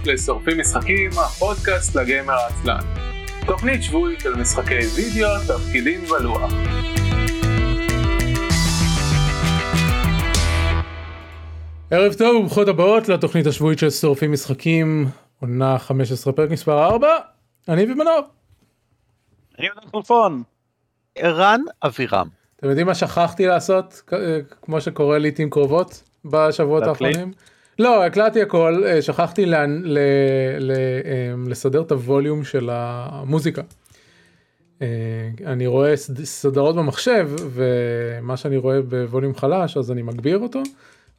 [0.00, 2.80] הבאות לשורפים משחקים, הפודקאסט לגיימר העצלן.
[3.46, 6.52] תוכנית שבועית על משחקי וידאו, תפקידים ולוח.
[11.90, 15.06] ערב טוב וברוכות הבאות לתוכנית השבועית של שורפים משחקים,
[15.40, 17.08] עונה 15 פרק מספר 4,
[17.68, 18.20] אני ומנור.
[19.58, 20.42] אני יודע חלפון.
[21.14, 22.28] ערן אבירם.
[22.56, 24.10] אתם יודעים מה שכחתי לעשות,
[24.62, 27.32] כמו שקורה לעיתים קרובות בשבועות האחרונים?
[27.80, 29.98] לא, הקלטתי הכל, אה, שכחתי ל, ל,
[30.58, 30.72] ל,
[31.32, 33.62] אמ, לסדר את הווליום של המוזיקה.
[34.82, 34.86] אה,
[35.46, 40.62] אני רואה סדרות במחשב ומה שאני רואה בווליום חלש אז אני מגביר אותו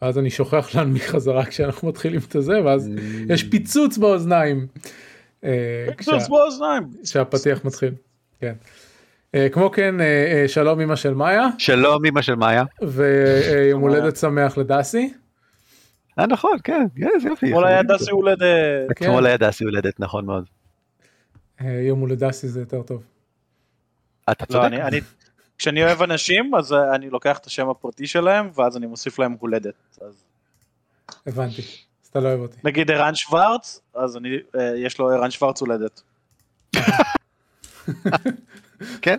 [0.02, 2.90] ואז אני שוכח להנמיך חזרה כשאנחנו מתחילים את זה ואז.
[3.30, 4.68] יש פיצוץ באוזניים.
[5.44, 6.84] אה, פיצוץ באוזניים.
[7.04, 7.94] כשהפתיח מתחיל.
[8.40, 8.54] כן.
[9.52, 9.96] כמו כן
[10.48, 11.48] שלום אמא של מאיה.
[11.58, 12.64] שלום אמא של מאיה.
[12.82, 15.14] ויום הולדת שמח לדסי.
[16.22, 17.46] אה נכון כן איזה יופי.
[17.46, 18.92] אתמול היה דסי הולדת.
[18.92, 20.46] אתמול היה דסי הולדת נכון מאוד.
[21.62, 23.04] אה, יום הולדת דסי זה יותר טוב.
[24.32, 25.04] אתה לא, צודק.
[25.58, 29.36] כשאני אוהב אנשים אז אה, אני לוקח את השם הפרטי שלהם ואז אני מוסיף להם
[29.40, 30.00] הולדת.
[31.28, 31.62] הבנתי.
[31.62, 32.58] אז אתה לא אוהב אותי.
[32.64, 34.18] נגיד ערן שוורץ אז
[34.56, 36.02] אה, יש לו ערן שוורץ הולדת.
[39.02, 39.18] כן.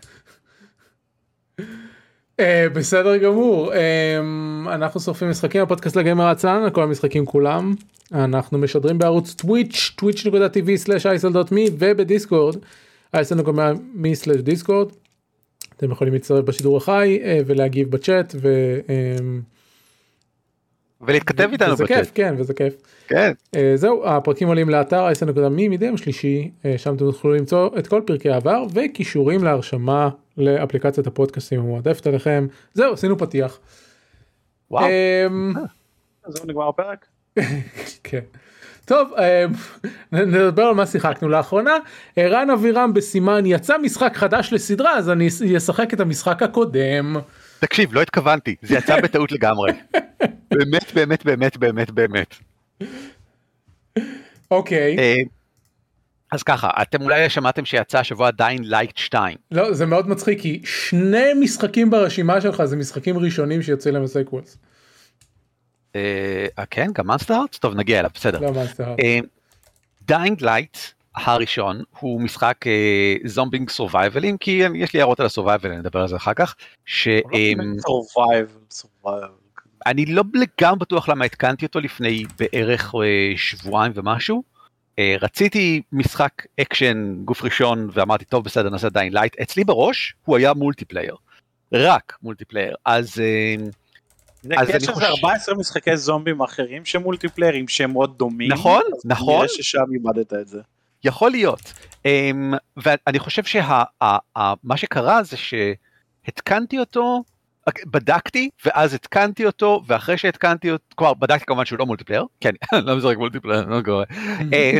[2.42, 3.76] Uh, בסדר גמור, um,
[4.68, 7.74] אנחנו שורפים משחקים, הפודקאסט לגמר עצלן, כל המשחקים כולם.
[8.12, 12.56] אנחנו משדרים בערוץ טוויץ', twitch.tv/isl.me ובדיסקורד,
[13.16, 14.92] isl.me/דיסקורד.
[15.76, 18.78] אתם יכולים להצטרף בשידור החי uh, ולהגיב בצ'אט ו...
[18.86, 19.22] Um,
[21.00, 21.88] ולהתכתב איתנו בצ'אט.
[21.88, 22.74] כיף, כן, וזה כיף.
[23.08, 23.32] כן.
[23.56, 27.86] Uh, זהו, הפרקים עולים לאתר isl.me מדי יום שלישי, uh, שם אתם תוכלו למצוא את
[27.86, 32.46] כל פרקי העבר וכישורים להרשמה לאפליקציית הפודקאסטים המועדפת עליכם.
[32.74, 33.58] זהו, עשינו פתיח.
[34.70, 34.86] וואו.
[34.86, 35.52] אמ,
[36.26, 37.06] זהו נגמר הפרק?
[38.04, 38.20] כן.
[38.84, 39.52] טוב, אמ,
[40.12, 41.76] נדבר על מה שיחקנו לאחרונה.
[42.16, 47.16] ערן אבירם בסימן יצא משחק חדש לסדרה אז אני אשחק את המשחק הקודם.
[47.60, 49.72] תקשיב, לא התכוונתי, זה יצא בטעות לגמרי.
[50.50, 52.34] באמת, באמת, באמת, באמת, באמת.
[54.50, 54.98] אוקיי.
[54.98, 55.16] אה,
[56.32, 59.36] אז ככה, אתם אולי שמעתם שיצא השבוע Dying Light 2.
[59.50, 64.10] לא, זה מאוד מצחיק כי שני משחקים ברשימה שלך זה משחקים ראשונים שיוצא להם ה
[64.10, 64.58] sequels.
[65.96, 68.40] אה, כן, גם Monster טוב נגיע אליו, בסדר.
[68.40, 68.94] לא Monster
[70.02, 70.76] Dying Light
[71.16, 72.64] הראשון הוא משחק
[73.24, 76.34] זומבים אה, survival אם כי יש לי הערות על ה survival נדבר על זה אחר
[76.34, 76.54] כך.
[76.84, 77.84] ש, אמ,
[79.86, 82.94] אני לא לגמרי בטוח למה התקנתי אותו לפני בערך
[83.36, 84.51] שבועיים ומשהו.
[84.92, 90.36] אה, רציתי משחק אקשן גוף ראשון ואמרתי טוב בסדר נעשה Dying Light אצלי בראש הוא
[90.36, 91.16] היה multiplayer
[91.72, 93.08] רק multiplayer אז.
[93.08, 93.62] אה,
[94.56, 98.52] אז יש איזה 14 משחקי זומבים אחרים ש multiplayer ים שהם מאוד דומים.
[98.52, 99.34] נכון, נכון.
[99.34, 100.60] נראה ששם איבדת את זה.
[101.04, 101.72] יכול להיות.
[101.96, 107.22] אמ, ואני חושב שמה שקרה זה שהתקנתי אותו
[107.86, 112.52] בדקתי ואז התקנתי אותו ואחרי שהתקנתי אותו כבר בדקתי כמובן שהוא לא multiplayer כן
[112.86, 114.04] לא משחק multiplayer לא קורה
[114.52, 114.78] אה,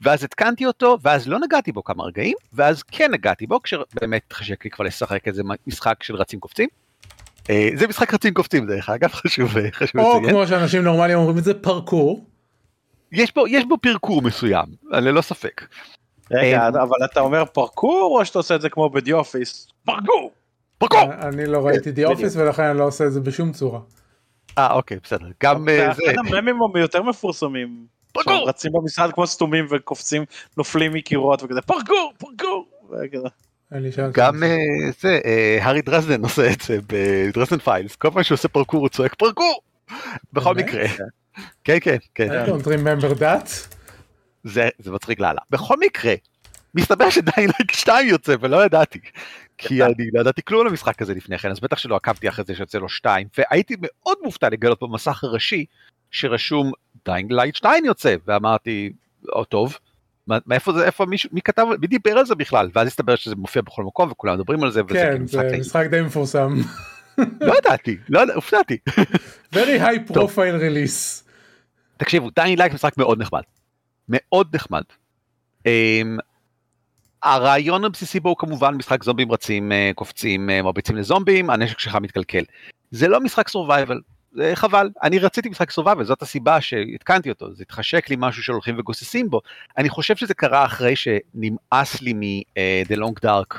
[0.00, 4.64] ואז התקנתי אותו ואז לא נגעתי בו כמה רגעים ואז כן נגעתי בו כשבאמת חשק
[4.64, 6.68] לי כבר לשחק איזה משחק של רצים קופצים.
[7.50, 11.44] אה, זה משחק רצים קופצים דרך אגב חשוב חשוב או כמו שאנשים נורמליים אומרים את
[11.44, 12.24] זה פרקור.
[13.12, 15.66] יש בו יש בו פרקור מסוים ללא ספק.
[16.30, 20.30] רגע אה, אבל אתה אומר פרקור או שאתה עושה את זה כמו בדיופיס פרקור.
[20.82, 21.12] פרקור!
[21.28, 23.80] אני לא ראיתי די אופיס ולכן אני לא עושה את זה בשום צורה.
[24.58, 26.02] אה אוקיי בסדר גם אה, זה.
[26.02, 27.86] אחד הממים היותר מפורסמים.
[28.12, 28.48] פרקור!
[28.48, 30.24] רצים במשרד כמו סתומים וקופצים
[30.56, 32.66] נופלים מקירות וכזה פרקור פרקור.
[34.12, 34.56] גם אה,
[35.00, 35.20] זה
[35.60, 39.14] הארי דרזדן עושה את זה ב Dresden Files כל פעם שהוא עושה פרקור הוא צועק
[39.14, 39.60] פרקור
[40.32, 40.84] בכל מקרה.
[41.64, 42.28] כן כן כן.
[44.78, 45.40] זה מצחיק לאללה.
[45.50, 46.14] בכל מקרה
[46.74, 49.00] מסתבר ש Dying Light 2 יוצא ולא ידעתי.
[49.58, 52.44] כי אני לא ידעתי כלום על המשחק הזה לפני כן, אז בטח שלא עקבתי אחרי
[52.44, 55.64] זה שיוצא לו 2, והייתי מאוד מופתע לגלות במסך הראשי
[56.10, 56.72] שרשום
[57.04, 58.92] Dying Light 2 יוצא, ואמרתי,
[59.32, 59.78] או טוב,
[60.26, 63.62] מאיפה זה, איפה מישהו, מי כתב, מי דיבר על זה בכלל, ואז הסתבר שזה מופיע
[63.62, 66.54] בכל מקום וכולם מדברים על זה, וזה כן, זה משחק די מפורסם.
[67.40, 68.78] לא ידעתי, לא הופתעתי.
[69.54, 71.28] very high profile release.
[71.96, 73.42] תקשיבו, Dying Light משחק מאוד נחמד.
[74.08, 74.82] מאוד נחמד.
[75.66, 76.18] אמ,
[77.22, 81.94] הרעיון הבסיסי בו הוא כמובן משחק זומבים רצים, אה, קופצים, אה, מרביצים לזומבים, הנשק שלך
[81.94, 82.44] מתקלקל.
[82.90, 84.00] זה לא משחק survival,
[84.32, 84.90] זה חבל.
[85.02, 89.40] אני רציתי משחק survival, זאת הסיבה שהתקנתי אותו, זה התחשק לי משהו שהולכים וגוססים בו.
[89.78, 93.58] אני חושב שזה קרה אחרי שנמאס לי מ-The Long Dark,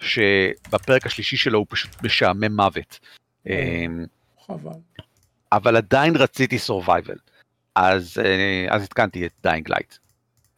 [0.00, 2.98] שבפרק השלישי שלו הוא פשוט משעמם מוות.
[3.46, 4.04] אמ,
[4.46, 4.70] חבל.
[5.52, 7.16] אבל עדיין רציתי survival.
[7.74, 8.22] אז,
[8.68, 9.94] אז התקנתי את Dying Light.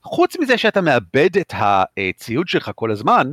[0.03, 3.33] חוץ מזה שאתה מאבד את הציוד שלך כל הזמן,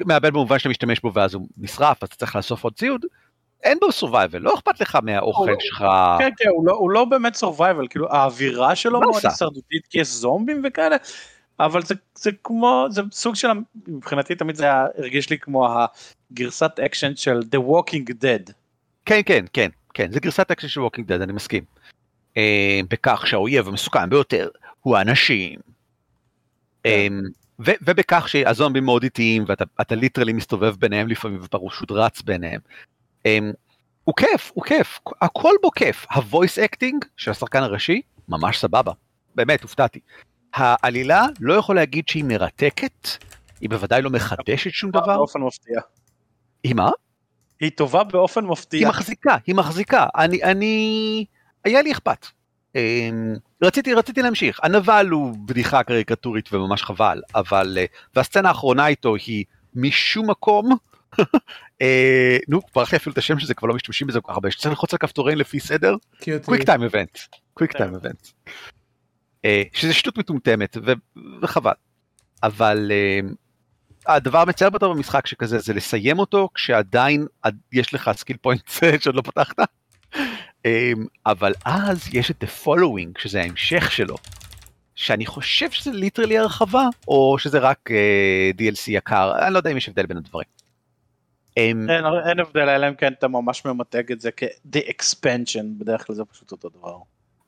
[0.00, 3.04] מאבד במובן שאתה משתמש בו ואז הוא נשרף, אז אתה צריך לאסוף עוד ציוד,
[3.62, 5.84] אין בו survival, לא אכפת לך מהאוכל שלך.
[6.18, 10.08] כן, כן, הוא לא, הוא לא באמת survival, כאילו האווירה שלו מאוד הישרדותית, כי יש
[10.08, 10.96] זומבים וכאלה,
[11.60, 13.48] אבל זה, זה כמו, זה סוג של,
[13.88, 15.68] מבחינתי תמיד זה היה, הרגיש לי כמו
[16.32, 18.52] הגרסת אקשן של The Walking Dead.
[19.04, 21.64] כן, כן, כן, כן, זה גרסת אקשן של Walking Dead, אני מסכים.
[22.36, 24.48] אה, בכך שהאויב המסוכן ביותר
[24.80, 25.58] הוא האנשים.
[26.84, 27.12] כן.
[27.66, 32.60] ו- ובכך שהזומבים מאוד איטיים ואתה literally מסתובב ביניהם לפעמים ופשוט רץ ביניהם.
[33.18, 33.54] אמ,
[34.04, 36.06] הוא כיף, הוא כיף, הכל בו כיף.
[36.14, 38.92] ה voice acting של השחקן הראשי, ממש סבבה.
[39.34, 40.00] באמת, הופתעתי.
[40.54, 43.08] העלילה, לא יכול להגיד שהיא מרתקת,
[43.60, 45.16] היא בוודאי לא מחדשת שום דבר.
[45.16, 45.80] באופן מפתיע.
[46.64, 46.90] היא מה?
[47.60, 48.80] היא טובה באופן מפתיע.
[48.80, 50.06] היא מחזיקה, היא מחזיקה.
[50.16, 51.24] אני, אני...
[51.64, 52.26] היה לי אכפת.
[53.62, 54.60] רציתי, רציתי להמשיך.
[54.62, 57.78] הנבל הוא בדיחה קריקטורית וממש חבל, אבל...
[57.84, 59.44] אה, והסצנה האחרונה איתו היא
[59.74, 60.76] משום מקום
[61.82, 64.50] אה, נו, כבר שכחתי אפילו את השם שזה כבר לא משתמשים בזה כל כך הרבה,
[64.50, 65.94] שצריך ללחוץ על כפתורים לפי סדר,
[66.44, 67.18] quick time event,
[67.54, 68.28] quick time event.
[69.72, 70.76] שזה שטות מטומטמת
[71.42, 71.72] וחבל.
[72.42, 73.20] אבל אה,
[74.14, 77.26] הדבר המצער ביותר במשחק שכזה זה לסיים אותו כשעדיין
[77.72, 78.70] יש לך skill point
[79.00, 79.56] שעוד לא פתחת.
[80.66, 80.92] אה,
[81.26, 84.16] אבל אז יש את The Following שזה ההמשך שלו.
[84.94, 87.90] שאני חושב שזה ליטרלי הרחבה או שזה רק
[88.58, 90.46] DLC יקר אני לא יודע אם יש הבדל בין הדברים.
[91.56, 91.90] אין,
[92.26, 96.24] אין הבדל אלא אם כן אתה ממש ממתג את זה כ-the expansion בדרך כלל זה
[96.24, 96.96] פשוט אותו דבר.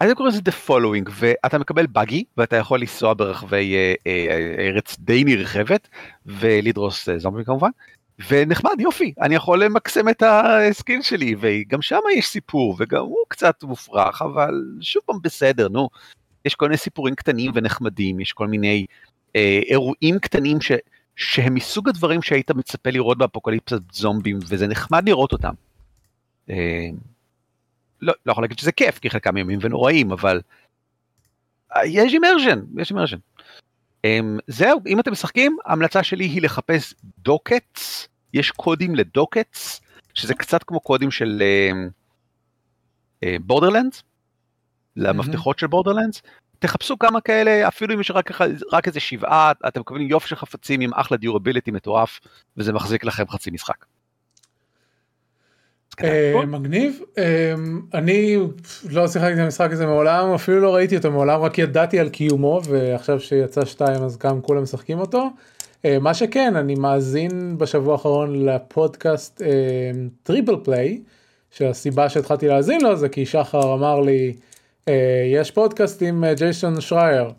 [0.01, 4.97] אני קורא לזה the following ואתה מקבל בגי ואתה יכול לנסוע ברחבי אה, אה, ארץ
[4.99, 5.89] די נרחבת
[6.27, 7.71] ולדרוס אה, זומבים כמובן
[8.29, 13.63] ונחמד יופי אני יכול למקסם את הסקין שלי וגם שם יש סיפור וגם הוא קצת
[13.63, 15.89] מופרך אבל שוב פעם בסדר נו
[16.45, 18.87] יש כל מיני סיפורים קטנים ונחמדים יש כל מיני
[19.37, 20.73] אה, אירועים קטנים ש...
[21.17, 25.53] שהם מסוג הדברים שהיית מצפה לראות באפוקליפסת זומבים וזה נחמד לראות אותם.
[26.51, 26.89] אה,
[28.01, 30.41] לא, לא יכול להגיד שזה כיף כי חלקם ימים ונוראים אבל
[31.77, 33.17] אה, יש אימרז'ן יש אימרז'ן.
[34.05, 39.81] אמ, זהו אם אתם משחקים ההמלצה שלי היא לחפש dockets יש קודים ל dockets
[40.15, 41.43] שזה קצת כמו קודים של
[43.41, 44.05] Borderlands אה, אה,
[44.97, 46.23] למפתחות של Borderlands
[46.61, 48.31] תחפשו כמה כאלה, אפילו אם יש רק,
[48.73, 52.21] רק איזה שבעה, אתם מקבלים יופי של חפצים עם אחלה durability מטורף,
[52.57, 53.85] וזה מחזיק לכם חצי משחק.
[56.05, 57.55] אה, מגניב, אה,
[57.95, 58.37] אני
[58.91, 62.61] לא שיחקתי את המשחק הזה מעולם, אפילו לא ראיתי אותו מעולם, רק ידעתי על קיומו,
[62.65, 65.31] ועכשיו שיצא שתיים אז גם כולם משחקים אותו.
[65.85, 69.43] אה, מה שכן, אני מאזין בשבוע האחרון לפודקאסט
[70.23, 71.01] Triple Click,
[71.51, 74.33] שהסיבה שהתחלתי להאזין לו זה כי שחר אמר לי,
[74.89, 77.31] אה, יש פודקאסט עם אה, ג'ייסון שרייר.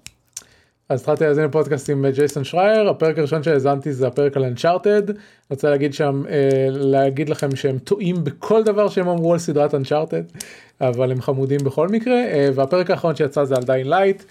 [0.89, 5.09] אז התחלתי להאזין לפודקאסט עם אה, ג'ייסון שרייר, הפרק הראשון שהאזנתי זה הפרק על Uncharted.
[5.09, 5.17] אני
[5.49, 6.23] רוצה להגיד שם,
[6.69, 10.23] להגיד לכם שהם טועים בכל דבר שהם אמרו על סדרת Uncharted,
[10.81, 12.21] אבל הם חמודים בכל מקרה,
[12.55, 14.23] והפרק האחרון שיצא זה על Dying Light.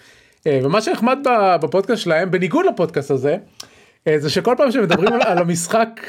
[0.45, 1.17] ומה שנחמד
[1.61, 3.37] בפודקאסט שלהם, בניגוד לפודקאסט הזה,
[4.17, 6.01] זה שכל פעם שמדברים על המשחק,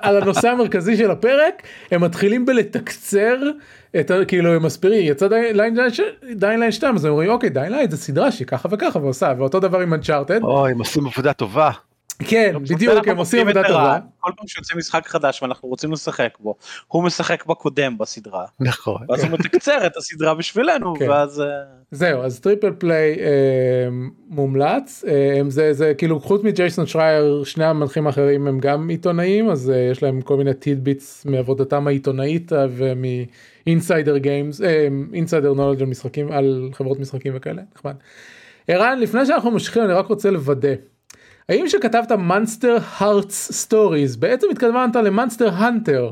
[0.00, 3.36] על הנושא המרכזי של הפרק, הם מתחילים בלתקצר
[4.00, 7.96] את כאילו הם מסבירים יצא Dying Light 2 אז הם אומרים אוקיי Dying Light זה
[7.96, 10.42] סדרה שהיא ככה וככה ועושה ואותו דבר עם Uncharted.
[10.42, 11.70] אוי הם עושים עבודה טובה.
[12.18, 13.98] כן בדיוק הם עושים עבודה טובה.
[14.20, 16.54] כל פעם שיוצא משחק חדש ואנחנו רוצים לשחק בו
[16.88, 18.44] הוא משחק בקודם בסדרה.
[18.60, 19.06] נכון.
[19.08, 21.10] ואז הוא מתקצר את הסדרה בשבילנו כן.
[21.10, 21.40] ואז.
[21.40, 21.46] אה,
[21.90, 23.88] זהו אז Triple Click אה,
[24.28, 29.70] מומלץ אה, זה זה כאילו חוץ מג'ייסון שרייר שני המנחים האחרים הם גם עיתונאים אז
[29.70, 33.02] אה, יש להם כל מיני tidbits מעבודתם העיתונאית אה, ומ...
[33.66, 34.60] insider games
[35.12, 37.94] insider knowledge על משחקים על חברות משחקים וכאלה נחמד.
[38.68, 40.74] ערן לפני שאנחנו ממשיכים אני רק רוצה לוודא.
[41.48, 46.10] האם שכתבת Monster Hearts Stories בעצם התכוונת ל Monster Hunter.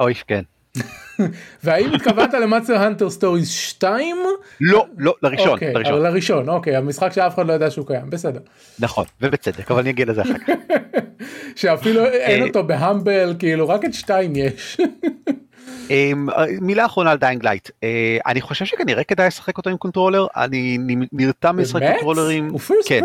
[0.00, 0.42] אוי כן.
[1.64, 4.16] והאם התכוונת ל Monster Hunter Stories 2?
[4.60, 6.02] לא, לא, לראשון, אוקיי, לראשון.
[6.02, 8.40] לראשון, אוקיי, המשחק שאף אחד לא יודע שהוא קיים, בסדר.
[8.78, 10.54] נכון, ובצדק, אבל אני אגיע לזה אחר כך.
[11.56, 14.76] שאפילו אין אה, אותו ב Humble, כאילו רק את 2 יש.
[15.90, 16.28] אמ,
[16.60, 17.70] מילה אחרונה על Dying Light
[18.26, 20.26] אני חושב שכנראה כדאי לשחק אותו עם controller.
[20.36, 20.78] אני
[21.12, 22.48] נרתע משחק קונטרולרים.
[22.48, 23.04] הוא כן,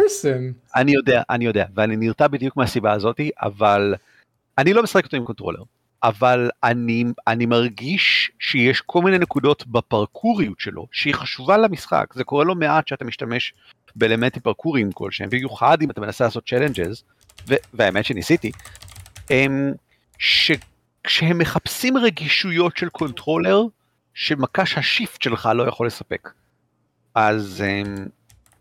[0.75, 3.95] אני יודע אני יודע ואני נרתע בדיוק מהסיבה הזאתי אבל
[4.57, 5.63] אני לא משחק אותו עם controller.
[6.03, 12.13] אבל אני אני מרגיש שיש כל מיני נקודות בפרקוריות שלו שהיא חשובה למשחק.
[12.13, 13.53] זה קורה לא מעט שאתה משתמש
[13.95, 17.03] באלמנטים פרקוריים כלשהם במיוחד אם אתה מנסה לעשות challenges
[17.73, 18.51] והאמת שניסיתי.
[19.31, 19.71] אמ,
[20.17, 20.51] ש...
[21.03, 23.63] כשהם מחפשים רגישויות של controller,
[24.13, 26.29] שמקש ה Shift שלך לא יכול לספק.
[27.15, 28.09] אז אמ,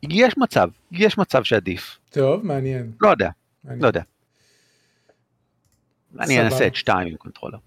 [0.02, 1.98] יש מצב, יש מצב שעדיף.
[2.10, 2.92] טוב, מעניין.
[3.00, 3.30] לא יודע,
[3.64, 3.82] מעניין.
[3.82, 4.02] לא יודע.
[6.20, 7.58] אני אנסה את שתיים עם controller.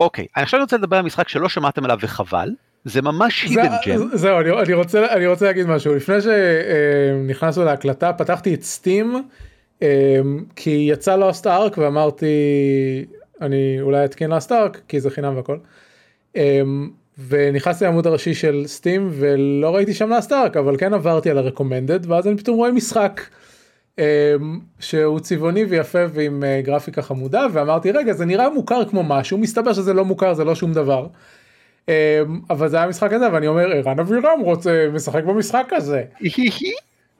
[0.00, 2.50] אוקיי, אני עכשיו רוצה לדבר על משחק שלא שמעתם עליו וחבל,
[2.84, 4.08] זה ממש hidden gem.
[4.16, 9.28] זהו, אני, אני, רוצה, אני רוצה להגיד משהו, לפני שנכנסנו להקלטה פתחתי את Steam,
[10.56, 12.26] כי יצא Lost Ark ואמרתי
[13.40, 15.58] אני אולי אתקין Lost Ark כי זה חינם והכל.
[17.28, 21.44] ונכנסתי לעמוד הראשי של Steam ולא ראיתי שם Lost Ark אבל כן עברתי על ה
[21.44, 23.20] recommended ואז אני פתאום רואה משחק
[24.80, 29.94] שהוא צבעוני ויפה ועם גרפיקה חמודה ואמרתי רגע זה נראה מוכר כמו משהו מסתבר שזה
[29.94, 31.06] לא מוכר זה לא שום דבר.
[32.50, 36.04] אבל זה היה משחק הזה ואני אומר ערן אבירם רוצה משחק במשחק הזה.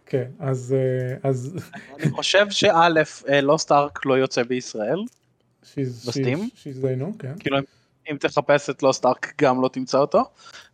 [0.07, 0.77] כן אז
[1.23, 1.57] אז
[2.01, 2.89] אני חושב שא'
[3.43, 4.99] לוסט ארק לא יוצא בישראל.
[5.77, 6.49] בסטים?
[6.55, 7.33] שיזדיינו, כן.
[7.39, 7.59] כאילו
[8.11, 10.25] אם תחפש את לוסט ארק גם לא תמצא אותו.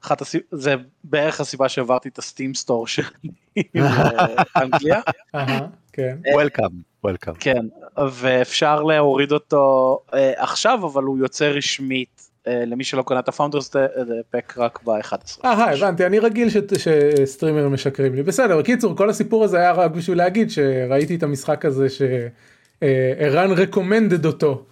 [0.04, 0.40] אחת הסיב...
[0.50, 0.74] זה
[1.04, 3.04] בערך הסיבה שהעברתי את הסטים סטור שלי
[4.56, 5.00] לאנגליה.
[5.92, 6.16] כן.
[6.32, 6.70] וולקאם,
[7.04, 7.34] וולקאם.
[7.34, 7.66] כן,
[8.12, 9.98] ואפשר להוריד אותו
[10.36, 13.76] עכשיו אבל הוא יוצא רשמית למי שלא קונה את הפאונדרס
[14.30, 15.44] פק רק ב-11.
[15.44, 20.18] אה הבנתי אני רגיל שסטרימרים משקרים לי בסדר קיצור כל הסיפור הזה היה רק בשביל
[20.18, 24.66] להגיד שראיתי את המשחק הזה שערן רקומנדד אותו.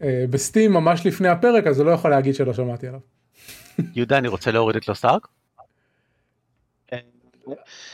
[0.00, 3.00] בסטים ממש לפני הפרק אז הוא לא יכול להגיד שלא שמעתי עליו.
[3.94, 5.28] יהודה אני רוצה להוריד את Lost Ark.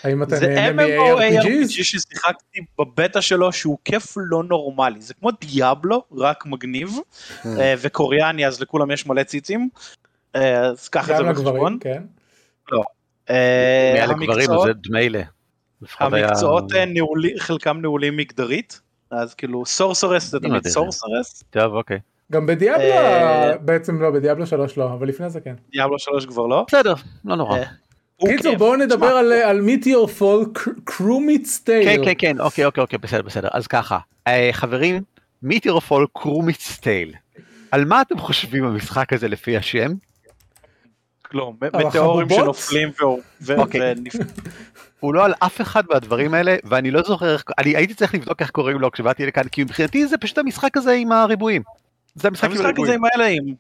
[0.03, 1.69] האם אתה נהנה מ-ARPGs?
[1.69, 6.91] ששיחקתי בבטא שלו שהוא כיף לא נורמלי זה כמו Diablo רק מגניב
[7.79, 9.69] וקוריאני אז לכולם יש מלא ציצים
[10.35, 11.79] אז קח את זה בחשבון.
[12.73, 12.83] לא.
[15.99, 16.73] המקצועות
[17.39, 18.81] חלקם נעולים מגדרית
[19.23, 21.45] אז כאילו sorceress זה תמיד sorceress.
[21.51, 21.99] טוב אוקיי.
[22.33, 22.87] גם ב Diablo
[23.61, 25.55] בעצם לא ב Diablo 3 לא אבל לפני זה כן.
[25.73, 26.65] Diablo 3 כבר לא.
[26.69, 26.95] בסדר
[27.25, 27.59] לא נורא.
[28.27, 29.07] קיצור בואו נדבר
[29.45, 30.45] על Meteorfall
[30.85, 31.85] Krumit's Tale.
[31.85, 33.99] כן כן כן אוקיי אוקיי אוקיי בסדר בסדר אז ככה
[34.53, 35.03] חברים
[35.43, 37.15] Meteorfall Krumit's Tale.
[37.71, 39.93] על מה אתם חושבים המשחק הזה לפי השם?
[41.23, 41.57] כלום,
[41.87, 42.91] מטאורים שנופלים
[45.01, 48.51] הוא לא על אף אחד מהדברים האלה ואני לא זוכר אני הייתי צריך לבדוק איך
[48.51, 51.63] קוראים לו כשבאתי לכאן כי מבחינתי זה פשוט המשחק הזה עם הריבועים.
[52.15, 53.55] זה המשחק הזה עם האלוהים.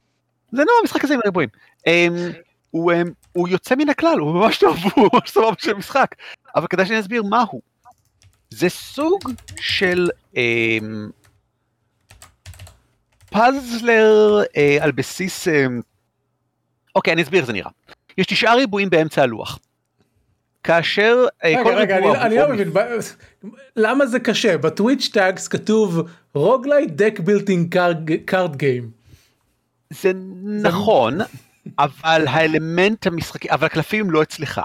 [0.52, 1.48] זה לא המשחק הזה עם הריבועים.
[2.70, 2.92] הוא,
[3.32, 6.14] הוא יוצא מן הכלל הוא ממש טוב הוא ממש סבבה של משחק
[6.56, 7.60] אבל כדאי שאני אסביר מה הוא.
[8.50, 9.20] זה סוג
[9.60, 11.10] של אמ,
[13.30, 15.66] פאזלר אה, על בסיס אה,
[16.94, 17.70] אוקיי אני אסביר איך זה נראה.
[18.18, 19.58] יש תשעה ריבועים באמצע הלוח.
[20.64, 22.72] כאשר רגע, רגע, אני, אני לא מבין
[23.76, 27.76] למה זה קשה ב Twitch tags כתוב roguelite deck building
[28.24, 28.90] card game.
[29.90, 30.12] זה
[30.62, 31.18] נכון
[31.78, 34.60] אבל האלמנט המשחקי אבל הקלפים לא אצלך.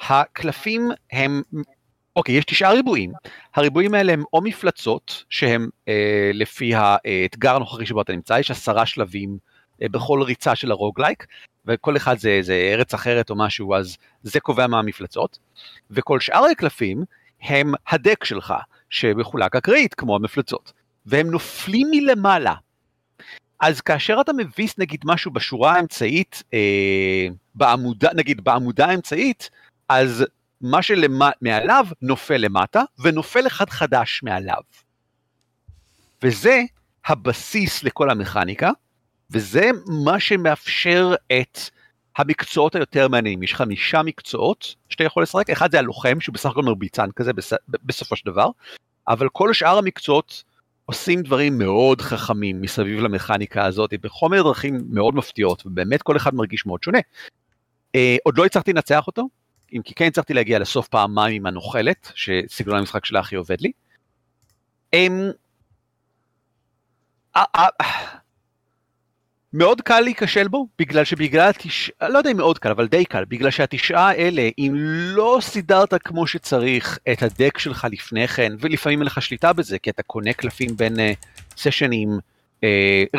[0.00, 1.42] הקלפים הם
[2.16, 3.12] אוקיי יש תשעה ריבועים
[3.54, 8.86] הריבועים האלה הם או מפלצות שהם אה, לפי האתגר הנוכחי שבו אתה נמצא יש עשרה
[8.86, 9.38] שלבים
[9.82, 11.26] אה, בכל ריצה של ה roguelike
[11.68, 15.38] וכל אחד זה, זה ארץ אחרת או משהו, אז זה קובע מה המפלצות.
[15.90, 17.04] וכל שאר הקלפים
[17.42, 18.54] הם הדק שלך,
[18.90, 20.72] שמחולק אקראית כמו המפלצות,
[21.06, 22.54] והם נופלים מלמעלה.
[23.60, 29.50] אז כאשר אתה מביס נגיד משהו בשורה האמצעית, אה, בעמודה, נגיד בעמודה האמצעית,
[29.88, 30.24] אז
[30.60, 34.62] מה שמעליו נופל למטה, ונופל אחד חדש מעליו.
[36.22, 36.62] וזה
[37.06, 38.70] הבסיס לכל המכניקה,
[39.30, 39.70] וזה
[40.04, 41.58] מה שמאפשר את
[42.16, 43.42] המקצועות היותר מעניינים.
[43.42, 47.52] יש חמישה מקצועות שאתה יכול לשחק, אחד זה הלוחם שהוא בסך הכל מרביצן כזה בס...
[47.68, 48.48] בסופו של דבר,
[49.08, 50.44] אבל כל שאר המקצועות
[50.84, 56.66] עושים דברים מאוד חכמים מסביב למכניקה הזאת בחומר דרכים מאוד מפתיעות ובאמת כל אחד מרגיש
[56.66, 56.98] מאוד שונה.
[57.94, 59.28] אה, עוד לא הצלחתי לנצח אותו,
[59.72, 63.72] אם כי כן הצלחתי להגיע לסוף פעמיים עם הנוכלת, שסגנון המשחק שלה הכי עובד לי.
[64.94, 65.06] אה,
[67.36, 67.66] אה,
[69.52, 73.24] מאוד קל להיכשל בו, בגלל שבגלל התשעה, לא יודע אם מאוד קל, אבל די קל,
[73.24, 74.72] בגלל שהתשעה האלה, אם
[75.16, 79.90] לא סידרת כמו שצריך את הדק שלך לפני כן, ולפעמים אין לך שליטה בזה, כי
[79.90, 80.98] אתה קונה קלפים בין uh,
[81.56, 82.08] סשנים
[82.56, 82.64] uh,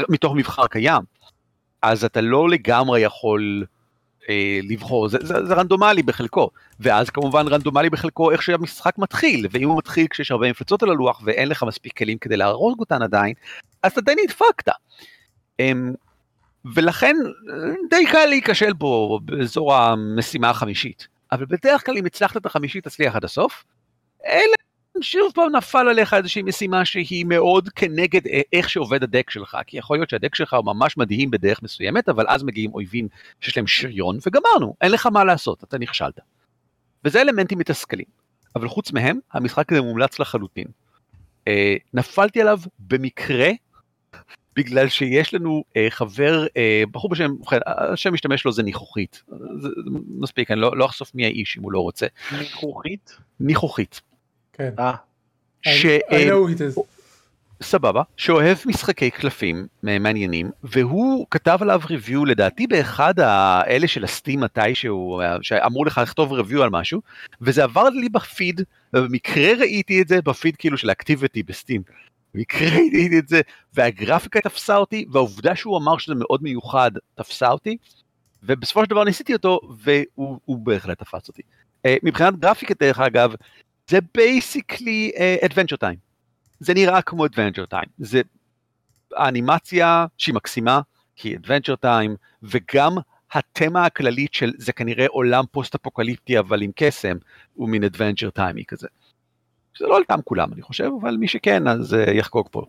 [0.09, 1.01] מתוך מבחר קיים,
[1.81, 3.65] אז אתה לא לגמרי יכול
[4.21, 4.25] uh,
[4.69, 9.77] לבחור, זה, זה, זה רנדומלי בחלקו, ואז כמובן רנדומלי בחלקו איך שהמשחק מתחיל, ואם הוא
[9.77, 13.33] מתחיל כשיש הרבה מפלצות על הלוח ואין לך מספיק כלים כדי להרוג אותן עדיין,
[13.83, 14.69] אז אתה די נדפקת.
[15.62, 16.09] Um,
[16.66, 17.16] ולכן
[17.89, 21.08] די קל להיכשל בו באזור המשימה החמישית.
[21.32, 23.63] אבל בדרך כלל אם הצלחת את החמישית תצליח עד הסוף,
[24.25, 24.54] אלה
[25.01, 28.22] שוב פעם נפל עליך איזושהי משימה שהיא מאוד כנגד
[28.54, 32.25] איך שעובד הדק שלך, כי יכול להיות שהדק שלך הוא ממש מדהים בדרך מסוימת, אבל
[32.28, 33.08] אז מגיעים אויבים
[33.42, 36.20] שיש להם שריון, וגמרנו, אין לך מה לעשות, אתה נכשלת.
[37.06, 38.06] וזה אלמנטים מתסכלים.
[38.56, 40.68] אבל חוץ מהם, המשחק הזה מומלץ לחלוטין.
[41.48, 43.50] אה, נפלתי עליו במקרה,
[44.56, 47.32] בגלל שיש לנו אה, חבר, אה, בחור בשם,
[47.66, 49.24] השם משתמש לו זה ניחוחית.
[49.28, 49.89] זה, זה
[50.20, 52.06] מספיק, אני לא, לא אחשוף מי האיש אם הוא לא רוצה.
[52.39, 53.18] ניחוחית?
[53.39, 54.01] ניחוחית.
[54.54, 54.70] כן.
[54.80, 54.94] אה.
[55.62, 55.86] ש...
[55.86, 56.82] I know it is.
[57.63, 65.22] סבבה, שאוהב משחקי קלפים מעניינים, והוא כתב עליו ריוויו לדעתי באחד האלה של הסטים מתישהו,
[65.42, 67.01] שאמרו לך לכתוב ריוויו על משהו,
[67.42, 68.62] וזה עבר לי בפיד,
[68.94, 71.82] ובמקרה ראיתי את זה בפיד כאילו של ה activity ב Steam.
[72.33, 73.41] במקרה ראיתי את זה,
[73.74, 77.77] והגרפיקה תפסה אותי, והעובדה שהוא אמר שזה מאוד מיוחד תפסה אותי,
[78.43, 81.41] ובסופו של דבר ניסיתי אותו, והוא בהחלט תפס אותי.
[81.88, 83.33] אה, מבחינת גרפיקה דרך אגב,
[83.89, 85.12] זה basically
[85.46, 86.10] Adventure Time.
[86.59, 88.21] זה נראה כמו Adventure Time, זה
[89.15, 90.81] האנימציה שהיא מקסימה,
[91.15, 92.98] כי Adventure Time, וגם
[93.31, 97.17] התמה הכללית של זה כנראה עולם פוסט אפוקליפטי אבל עם קסם,
[97.53, 98.88] הוא מין Adventure Time כזה.
[99.79, 102.65] זה לא על טעם כולם אני חושב, אבל מי שכן אז uh, יחגוג פה.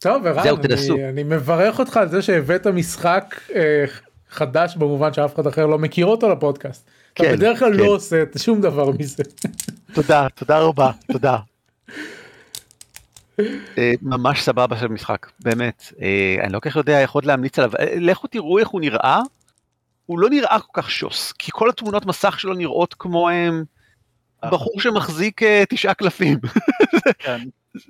[0.00, 3.84] טוב, ערן, אני, אני מברך אותך על זה שהבאת משחק אה,
[4.30, 6.88] חדש במובן שאף אחד אחר לא מכיר אותו לפודקאסט.
[7.14, 7.78] כן, אתה בדרך כלל כן.
[7.78, 9.22] לא עושה שום דבר מזה.
[9.94, 11.36] תודה, תודה רבה, תודה.
[13.78, 15.92] אה, ממש סבבה של משחק, באמת.
[16.02, 17.70] אה, אני לא כל כך יודע, יכול להמליץ עליו.
[17.78, 19.20] אה, לכו תראו איך הוא נראה.
[20.06, 23.28] הוא לא נראה כל כך שוס, כי כל התמונות מסך שלו נראות כמו
[24.44, 26.38] בחור שמחזיק תשעה קלפים.
[27.18, 27.38] כן.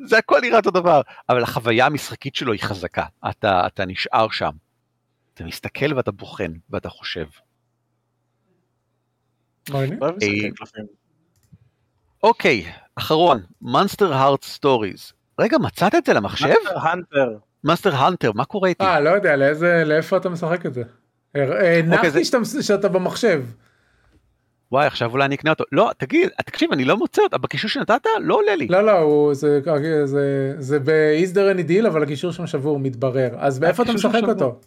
[0.07, 4.50] זה הכל נראה אותו דבר, אבל החוויה המשחקית שלו היא חזקה, אתה, אתה נשאר שם.
[5.35, 7.26] אתה מסתכל ואתה בוחן ואתה חושב.
[12.23, 15.12] אוקיי, אחרון, Monster Heart Stories.
[15.38, 16.55] רגע, מצאת את זה למחשב?
[17.64, 18.32] Monster Hunter.
[18.33, 18.85] מה קורה איתי?
[18.85, 20.83] אה, לא יודע, לאיזה, לאיפה אתה משחק את זה?
[21.34, 23.45] הנחתי אוקיי, שאתה במחשב.
[24.73, 25.65] וואי, עכשיו אולי אני אקנה אותו.
[25.73, 28.67] לא, תגיד, תקשיב, אני לא מוצא אותו, בקישור שנתת לא עולה לי.
[28.67, 29.61] לא, לא, הוא, זה,
[30.04, 30.78] זה,
[31.25, 33.31] זה אין דיל, אבל הקישור שם שבור, מתברר.
[33.39, 34.59] אז באיפה אתה משחק אותו?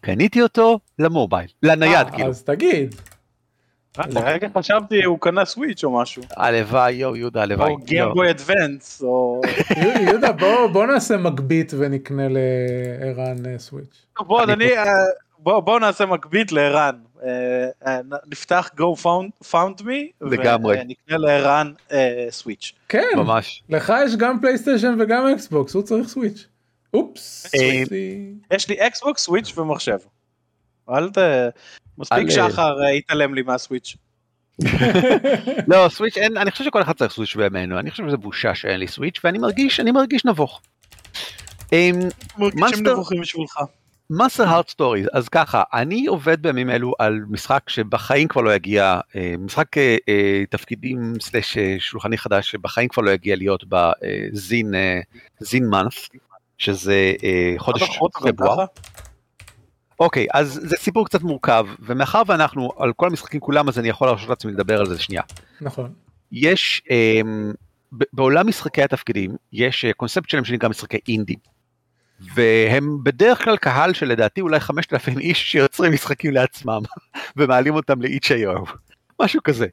[0.00, 2.28] קניתי אותו למובייל, לנייד, אה, כאילו.
[2.28, 2.94] אז תגיד.
[3.98, 6.22] לרגע חשבתי הוא קנה Switch או משהו.
[6.36, 7.70] הלוואי יו יהודה הלוואי.
[7.70, 9.40] או Game Boy Advance או...
[10.06, 10.32] יהודה
[10.72, 14.06] בוא נעשה מגבית ונקנה לערן אה, Switch.
[14.20, 14.84] בוא אדוני אה,
[15.38, 16.94] בוא נעשה מגבית לערן.
[17.86, 20.24] אה, נפתח GoFundMe
[20.80, 21.72] ונקנה לערן
[22.30, 22.72] Switch.
[22.88, 23.08] כן.
[23.16, 23.62] ממש.
[23.68, 26.46] לך יש גם PlayStation וגם Xbox הוא צריך Switch.
[26.94, 27.50] אופס.
[28.50, 29.98] יש לי Xbox סוויץ' ומחשב.
[30.90, 31.18] אל ת...
[31.98, 33.96] מספיק שחר אה, התעלם לי מהסוויץ'.
[35.68, 38.80] לא סוויץ' אין אני חושב שכל אחד צריך סוויץ' בימינו אני חושב שזה בושה שאין
[38.80, 40.60] לי סוויץ' ואני מרגיש אני מרגיש נבוך.
[44.10, 49.00] Monster Hunter Stories אז ככה אני עובד בימים אלו על משחק שבחיים כבר לא יגיע
[49.16, 54.74] אה, משחק אה, תפקידים slash שולחני חדש שבחיים כבר לא יגיע להיות בזין
[55.40, 56.08] זין מאנס
[56.58, 57.12] שזה
[57.58, 58.64] חודש פברואר.
[60.00, 64.08] אוקיי, אז זה סיפור קצת מורכב, ומאחר ואנחנו על כל המשחקים כולם, אז אני יכול
[64.08, 65.22] להרשות לעצמי לדבר על זה שנייה.
[65.60, 65.92] נכון.
[66.32, 67.20] יש, אה,
[68.12, 71.34] בעולם משחקי התפקידים, יש אה, קונספט שלהם שנקרא משחקי אינדי.
[72.20, 76.82] והם בדרך כלל קהל שלדעתי אולי 5,000 איש שיוצרים משחקים לעצמם,
[77.36, 78.70] ומעלים אותם ל-itch.io,
[79.22, 79.66] משהו כזה.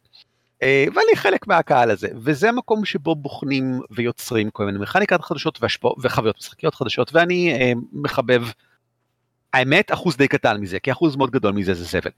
[0.63, 5.59] אה, ואני חלק מהקהל הזה, וזה המקום שבו בוחנים ויוצרים כל מיני מכניקות חדשות
[6.03, 8.43] וחוויות משחקיות חדשות, ואני אה, מחבב.
[9.53, 12.11] האמת אחוז די קטן מזה כי אחוז מאוד גדול מזה זה זבל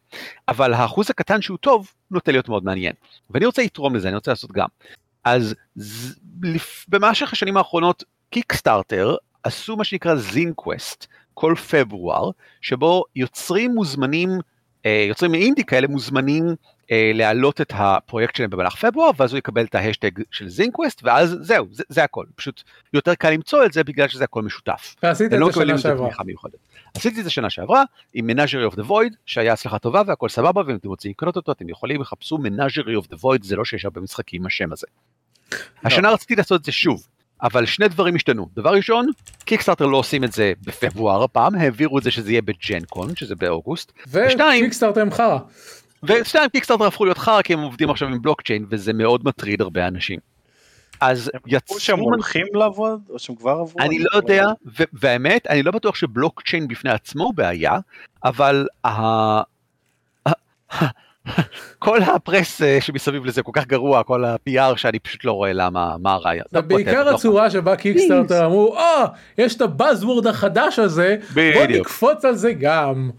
[0.47, 2.93] אבל האחוז הקטן שהוא טוב נוטה להיות מאוד מעניין.
[3.29, 4.67] ואני רוצה לתרום לזה אני רוצה לעשות גם.
[5.23, 12.29] אז ז, לפ, במשך השנים האחרונות Kickstarter עשו מה שנקרא ZineQuest כל פברואר
[12.61, 14.29] שבו יוצרים מוזמנים
[14.85, 16.55] אה, יוצרים מאינדי כאלה מוזמנים
[16.91, 21.37] אה, להעלות את הפרויקט שלהם במהלך פברואר ואז הוא יקבל את ההאשטג של ZineQuest ואז
[21.41, 24.95] זהו זה, זה הכל פשוט יותר קל למצוא את זה בגלל שזה הכל משותף.
[25.03, 26.09] ועשית את לא זה שנה שעברה.
[26.95, 30.61] עשיתי את זה שנה שעברה עם Menagerie of the Void שהיה הצלחה טובה והכל סבבה
[30.67, 33.85] ואם אתם רוצים לקנות אותו אתם יכולים לחפשו Menagerie of the Void זה לא שיש
[33.85, 34.87] הרבה משחקים עם השם הזה.
[35.51, 35.57] לא.
[35.83, 37.07] השנה רציתי לעשות את זה שוב
[37.43, 39.07] אבל שני דברים השתנו דבר ראשון
[39.45, 43.15] Kickstarter לא עושים את זה בפברואר הפעם העבירו את זה שזה יהיה ב Gen Con
[43.15, 43.91] שזה באוגוסט.
[44.07, 45.37] ו Kickstarter הם חרא.
[46.03, 49.87] ושניים Kickstarter הפכו להיות חרא כי הם עובדים עכשיו עם בלוקצ'יין וזה מאוד מטריד הרבה
[49.87, 50.19] אנשים.
[51.01, 51.79] אז יצאו...
[51.79, 53.79] שהם הולכים לעבוד או שהם כבר עברו?
[53.79, 54.47] אני לא יודע
[54.93, 57.79] והאמת אני לא בטוח שבלוקצ'יין בפני עצמו בעיה
[58.23, 58.67] אבל
[61.83, 65.95] כל הפרס אה, שמסביב לזה כל כך גרוע, כל ה-PR שאני פשוט לא רואה למה,
[65.99, 66.45] מה הרעיון.
[66.67, 69.05] בעיקר לא הצורה שבה Kickstarter אמרו, אה,
[69.37, 73.09] יש את ה buzzword החדש הזה, בוא נקפוץ על זה גם.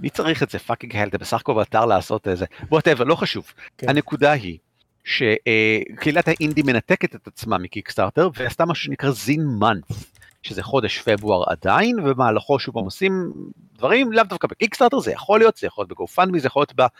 [0.00, 3.52] מי צריך את זה fucking hell, זה בסך הכל באתר לעשות איזה, whatever, לא חשוב.
[3.78, 3.88] כן.
[3.88, 4.58] הנקודה היא
[5.04, 10.17] שקהילת האינדי מנתקת את עצמה מ Kickstarter ועשתה משהו שנקרא Zine Month.
[10.42, 13.32] שזה חודש פברואר עדיין, ובמהלכו שוב פעם עושים
[13.74, 16.64] דברים, לאו דווקא ב Kickstarter, זה יכול להיות, זה יכול להיות ב GoFundMe, זה יכול
[16.68, 16.92] להיות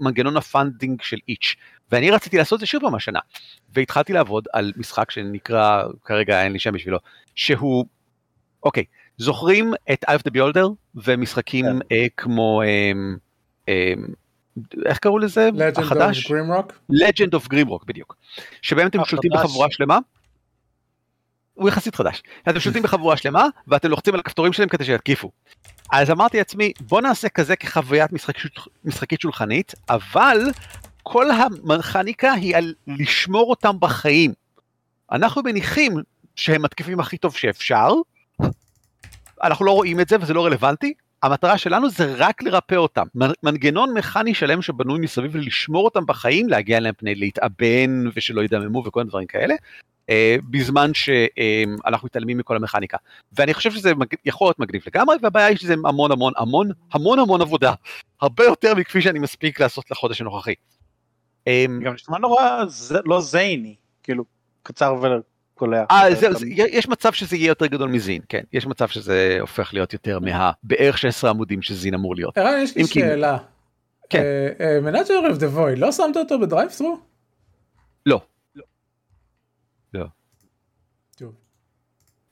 [0.00, 1.54] במנגנון ה funding של itch.
[1.92, 3.20] ואני רציתי לעשות את זה שוב פעם השנה,
[3.72, 6.98] והתחלתי לעבוד על משחק שנקרא, כרגע אין לי שם בשבילו,
[7.34, 7.84] שהוא,
[8.62, 8.84] אוקיי,
[9.18, 11.68] זוכרים את Eye of the Beholder ומשחקים yeah.
[11.68, 11.94] כן.
[11.94, 12.92] אה, כמו, אה,
[13.68, 13.92] אה,
[14.86, 15.50] איך קראו לזה?
[15.54, 16.26] Legend החדש?
[16.26, 16.72] of Grimrock?
[16.92, 18.16] Legend of Grimrock בדיוק.
[18.62, 19.98] שבהם אתם שולטים בחבורה שלמה.
[21.54, 22.22] הוא יחסית חדש.
[22.48, 25.30] אתם שולטים בחבורה שלמה ואתם לוחצים על הכפתורים שלהם כדי שיתקיפו.
[25.92, 28.34] אז אמרתי לעצמי בוא נעשה כזה כחוויית משחק,
[28.84, 30.38] משחקית שולחנית אבל
[31.02, 34.32] כל המכניקה היא על לשמור אותם בחיים.
[35.12, 35.92] אנחנו מניחים
[36.36, 37.88] שהם מתקיפים הכי טוב שאפשר.
[39.42, 40.94] אנחנו לא רואים את זה וזה לא רלוונטי.
[41.22, 43.06] המטרה שלנו זה רק לרפא אותם.
[43.42, 49.00] מנגנון מכני שלם שבנוי מסביב לשמור אותם בחיים, להגיע אליהם פני להתאבן ושלא ידממו וכל
[49.00, 49.54] מיני דברים כאלה.
[50.10, 52.96] אה, בזמן שאנחנו מתעלמים מכל המכניקה.
[53.32, 53.92] ואני חושב שזה
[54.24, 57.72] יכול להיות מגניב לגמרי, והבעיה היא שזה המון המון המון המון המון עבודה,
[58.20, 60.54] הרבה יותר מכפי שאני מספיק לעשות לחודש הנוכחי.
[61.46, 62.64] אמ, גם נשמע נורא
[63.04, 64.24] לא zine י, כאילו
[64.62, 64.94] קצר
[65.54, 65.84] וקולע.
[65.90, 66.08] אה,
[66.56, 70.50] יש מצב שזה יהיה יותר גדול מזין, כן, יש מצב שזה הופך להיות יותר מה...
[70.62, 72.38] בערך 16 עמודים שזין אמור להיות.
[72.38, 73.38] ערן, יש לי שאלה.
[74.10, 74.22] כן.
[74.82, 76.98] Menagerie of the Void, לא שמת אותו ב DriveThru?
[81.20, 81.28] לא.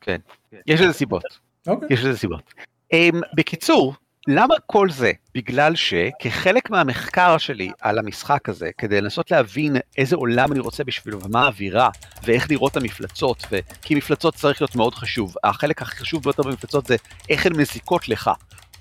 [0.00, 0.20] כן,
[0.66, 1.22] יש לזה סיבות.
[1.66, 1.88] אוקיי.
[1.90, 2.54] יש לזה סיבות.
[2.94, 3.94] Um, בקיצור,
[4.28, 5.12] למה כל זה?
[5.34, 11.22] בגלל שכחלק מהמחקר שלי על המשחק הזה, כדי לנסות להבין איזה עולם אני רוצה בשבילו
[11.22, 11.88] ומה האווירה,
[12.24, 13.58] ואיך לראות את המפלצות, ו...
[13.82, 15.34] כי מפלצות צריך להיות מאוד חשוב.
[15.44, 16.96] החלק הכי חשוב ביותר במפלצות זה
[17.28, 18.30] איך הן מזיקות לך,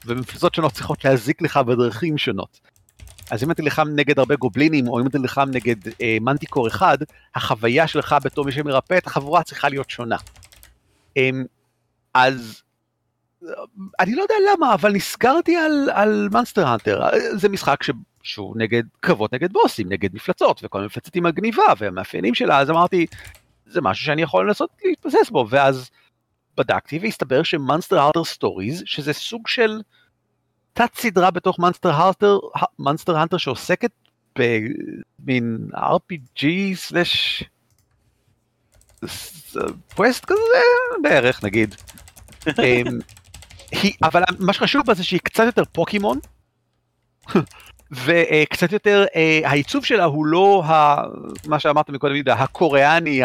[0.05, 2.59] ומפלצות שונות צריכות להזיק לך בדרכים שונות.
[3.31, 6.97] אז אם אתה נלחם נגד הרבה גובלינים, או אם אתה נלחם נגד אה, מנטיקור אחד,
[7.35, 10.17] החוויה שלך בתור מי שמרפא את החבורה צריכה להיות שונה.
[11.17, 11.45] אמ,
[12.13, 12.61] אז
[13.99, 17.01] אני לא יודע למה, אבל נסגרתי על, על Monster Hunter,
[17.33, 17.89] זה משחק ש,
[18.23, 23.05] שהוא נגד קרבות נגד בוסים, נגד מפלצות, וכל מפלצת עם הגניבה והמאפיינים שלה, אז אמרתי,
[23.65, 25.89] זה משהו שאני יכול לנסות להתבסס בו, ואז
[26.57, 29.81] בדקתי והסתבר ש Monster Hunter Stories, שזה סוג של
[30.73, 32.39] תת סדרה בתוך Monster Hunter,
[32.79, 33.91] Monster Hunter שעוסקת
[34.35, 37.43] במין RPG סלאש
[39.95, 40.61] פווסט כזה
[41.01, 41.75] בערך נגיד.
[42.63, 42.99] אמ,
[44.03, 46.19] אבל מה שחשוב בה זה שהיא קצת יותר פוקימון.
[47.91, 50.63] וקצת יותר אה, העיצוב שלה הוא לא
[51.47, 53.21] מה שאמרת מקודם הקוריאני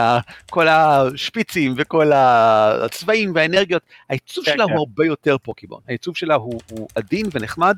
[0.50, 4.76] כל השפיצים וכל הצבעים והאנרגיות העיצוב כן, שלה הוא כן.
[4.76, 6.60] הרבה יותר פוקימון העיצוב שלה הוא
[6.94, 7.76] עדין ונחמד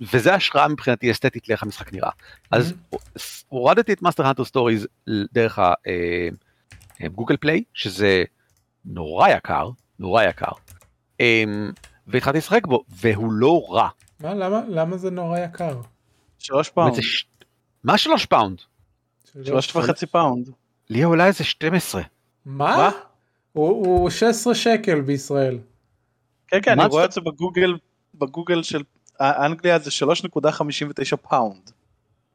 [0.00, 2.10] וזה השראה מבחינתי אסתטית לאיך המשחק נראה
[2.50, 2.74] אז
[3.48, 4.86] הורדתי את Monster Hunter Stories
[5.32, 5.72] דרך ה...
[5.86, 6.28] אה,
[7.08, 8.24] Google Play, שזה
[8.84, 10.52] נורא יקר, נורא יקר,
[11.20, 11.70] אמ,
[12.06, 13.88] והתחלתי לשחק בו, והוא לא רע.
[14.20, 15.80] מה, למה, למה זה נורא יקר?
[16.38, 17.00] שלוש פאונד.
[17.00, 17.24] ש...
[17.84, 18.58] מה שלוש פאונד?
[19.44, 20.50] שלוש וחצי פאונד.
[20.90, 22.02] לי אולי איזה 12.
[22.46, 22.76] מה?
[22.76, 22.90] מה?
[23.52, 25.58] הוא, הוא 16 שקל בישראל.
[26.48, 27.74] כן כן, אני רואה את זה בגוגל,
[28.14, 28.82] בגוגל של
[29.20, 29.90] אנגליה זה
[30.36, 31.70] 3.59 פאונד.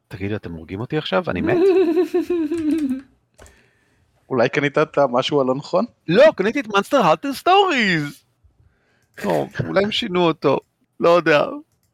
[0.08, 1.24] תגידו, אתם הורגים אותי עכשיו?
[1.28, 1.56] אני מת?
[4.28, 5.84] אולי קנית את המשהו הלא נכון?
[6.08, 8.24] לא, קניתי את Monster Hunter Stories.
[9.24, 10.58] אולי הם שינו אותו,
[11.00, 11.44] לא יודע.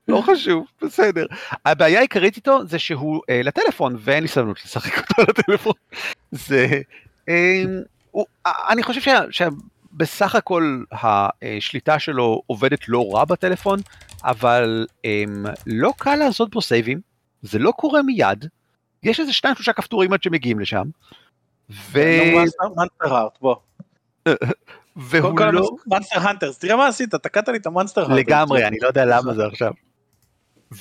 [0.08, 1.26] לא חשוב, בסדר.
[1.64, 5.72] הבעיה העיקרית איתו זה שהוא אה, לטלפון ואין לי סבלנות לשחק אותו לטלפון.
[6.32, 6.80] זה...
[7.28, 7.64] אה,
[8.10, 13.78] הוא, אני חושב שה, שבסך הכל השליטה שלו עובדת לא רע בטלפון,
[14.24, 15.24] אבל אה,
[15.66, 17.00] לא קל לעשות בו סייבים,
[17.42, 18.46] זה לא קורה מיד,
[19.02, 20.84] יש איזה שניים שלושה כפתורים עד שמגיעים לשם.
[21.70, 22.00] ו...
[22.76, 23.56] מונסטר הארט, בוא.
[24.96, 25.70] והוא לא...
[25.86, 28.12] מונסטר הנטרס, תראה מה עשית, תקעת לי את המונסטר הארט.
[28.12, 29.72] לגמרי, אני לא יודע למה זה עכשיו.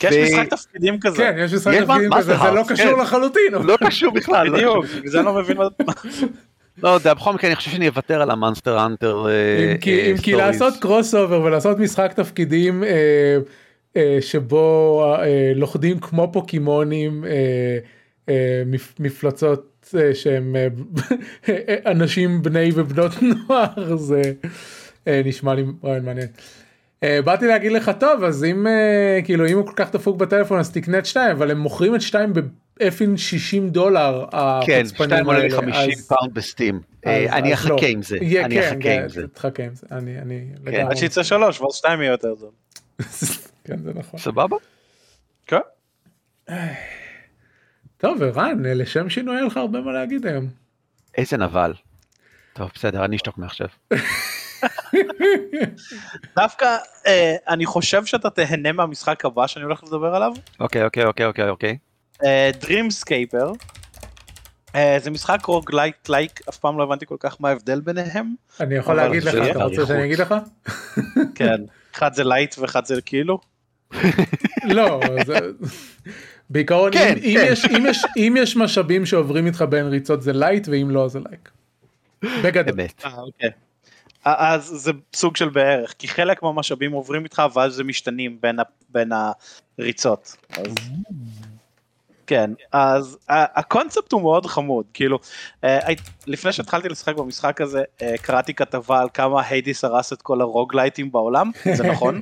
[0.03, 1.17] יש משחק תפקידים כזה.
[1.17, 3.01] כן, יש משחק תפקידים כזה, זה לא קשור כן.
[3.01, 3.53] לחלוטין.
[3.63, 4.47] לא קשור בכלל.
[4.47, 5.67] לא בדיוק, זה אני לא מבין מה...
[6.83, 9.25] לא יודע, בכל מקרה אני חושב שאני אוותר על ה Monster Hunter
[10.11, 17.25] אם כי לעשות crossover ולעשות משחק תפקידים אה, שבו אה, לוכדים כמו פוקימונים
[18.99, 20.67] מפלצות אה, שהם אה,
[21.91, 24.21] אנשים בני ובנות נוער זה
[25.07, 26.27] אה, נשמע לי רעיון מעניין.
[27.05, 30.59] Uh, באתי להגיד לך טוב אז אם uh, כאילו אם הוא כל כך דפוק בטלפון
[30.59, 32.33] אז תקנה את שתיים אבל הם מוכרים את שתיים
[32.79, 34.25] באפין 60 דולר
[34.65, 37.77] כן שתיים עולה לי 50 פאונד בסטים אני אחכה לא.
[37.87, 39.27] עם זה אני אחכה כן, עם זה.
[39.27, 40.87] תחכה עם זה אני אני כן.
[40.89, 42.49] עד שיצא שלוש ואז שתיים יהיה יותר זול.
[43.65, 44.19] כן זה נכון.
[44.19, 44.57] סבבה?
[45.47, 45.57] כן.
[47.97, 50.47] טוב ערן לשם שינוי היה לך הרבה מה להגיד היום.
[51.17, 51.73] איזה נבל.
[52.53, 53.67] טוב בסדר אני אשתוק מעכשיו.
[56.35, 60.31] דווקא אה, אני חושב שאתה תהנה מהמשחק הבא שאני הולך לדבר עליו.
[60.59, 61.77] אוקיי אוקיי אוקיי אוקיי אוקיי.
[62.61, 63.51] Dreamscaper.
[64.75, 68.33] אה, זה משחק roguelike lite אף פעם לא הבנתי כל כך מה ההבדל ביניהם.
[68.59, 70.35] אני יכול להגיד לך אתה רוצה שאני אגיד לך?
[71.35, 71.61] כן
[71.95, 73.39] אחד זה lite ואחד זה like.
[74.63, 75.01] לא.
[76.49, 77.47] בעיקרון כן, אם, כן.
[77.51, 81.19] יש, אם, יש, אם יש משאבים שעוברים איתך בין ריצות זה lite ואם לא זה
[81.19, 81.49] like.
[82.43, 82.85] בגדול.
[84.25, 89.11] אז זה סוג של בערך כי חלק מהמשאבים עוברים איתך ואז זה משתנים בין, בין
[89.79, 90.35] הריצות.
[90.49, 90.73] אז...
[92.27, 95.19] כן אז הקונספט הוא מאוד חמוד כאילו
[95.63, 95.79] אה,
[96.27, 101.11] לפני שהתחלתי לשחק במשחק הזה אה, קראתי כתבה על כמה Hades הרס את כל הרוגלייטים
[101.11, 102.21] בעולם זה נכון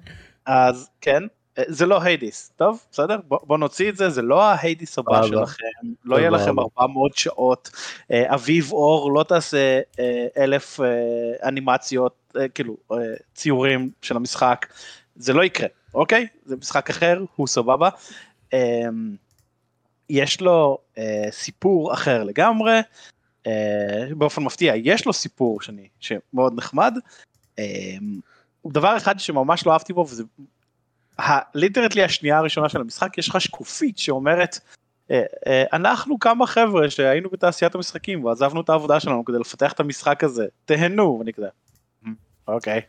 [0.46, 1.22] אז כן
[1.66, 3.16] זה לא Hades טוב בסדר?
[3.28, 5.64] בוא, בוא נוציא את זה זה לא ה Hades הבא שלכם.
[6.04, 7.70] לא יהיה לכם 400 שעות.
[8.12, 9.80] אביב אור לא תעשה
[10.36, 10.80] אלף
[11.44, 12.76] אנימציות כאילו
[13.34, 14.66] ציורים של המשחק.
[15.16, 16.26] זה לא יקרה אוקיי?
[16.44, 17.88] זה משחק אחר הוא סבבה.
[20.10, 22.80] יש לו אה, סיפור אחר לגמרי,
[23.46, 26.94] אה, באופן מפתיע יש לו סיפור שאני, שמאוד נחמד.
[27.58, 27.96] אה,
[28.66, 30.22] דבר אחד שממש לא אהבתי בו וזה
[31.54, 34.58] ליטרטלי השנייה הראשונה של המשחק יש לך שקופית שאומרת
[35.10, 39.80] אה, אה, אנחנו כמה חבר'ה שהיינו בתעשיית המשחקים ועזבנו את העבודה שלנו כדי לפתח את
[39.80, 41.46] המשחק הזה תהנו ואני כזה
[42.48, 42.80] אוקיי.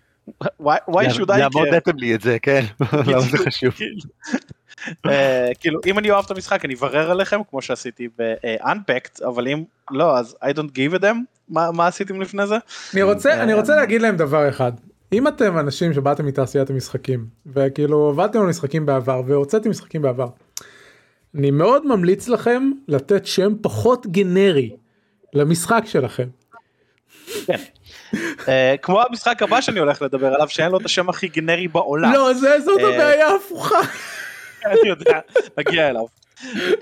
[0.62, 1.38] why should I care?
[1.38, 2.66] למה הודיתם לי את זה כן
[3.08, 3.74] למה זה חשוב.
[5.06, 9.64] אה, כאילו אם אני אוהב את המשחק אני אברר עליכם כמו שעשיתי ב-unpacked אבל אם
[9.92, 11.18] לא אז I don't give a them
[11.48, 12.58] מה עשיתם לפני זה.
[12.94, 13.04] אני
[13.42, 14.72] אני רוצה להגיד להם דבר אחד
[15.14, 20.28] אם אתם אנשים שבאתם מתעשיית המשחקים וכאילו עבדתם על משחקים בעבר והוצאתם משחקים בעבר.
[21.36, 24.76] אני מאוד ממליץ לכם לתת שם פחות גנרי
[25.34, 26.28] למשחק שלכם.
[27.46, 27.56] כן.
[28.12, 28.48] אה,
[28.82, 32.14] כמו המשחק הבא שאני הולך לדבר עליו שאין לו את השם הכי גנרי בעולם.
[32.14, 33.80] לא זה זאת אה, הבעיה ההפוכה.
[34.66, 35.20] אני יודע,
[35.58, 36.06] נגיע אליו.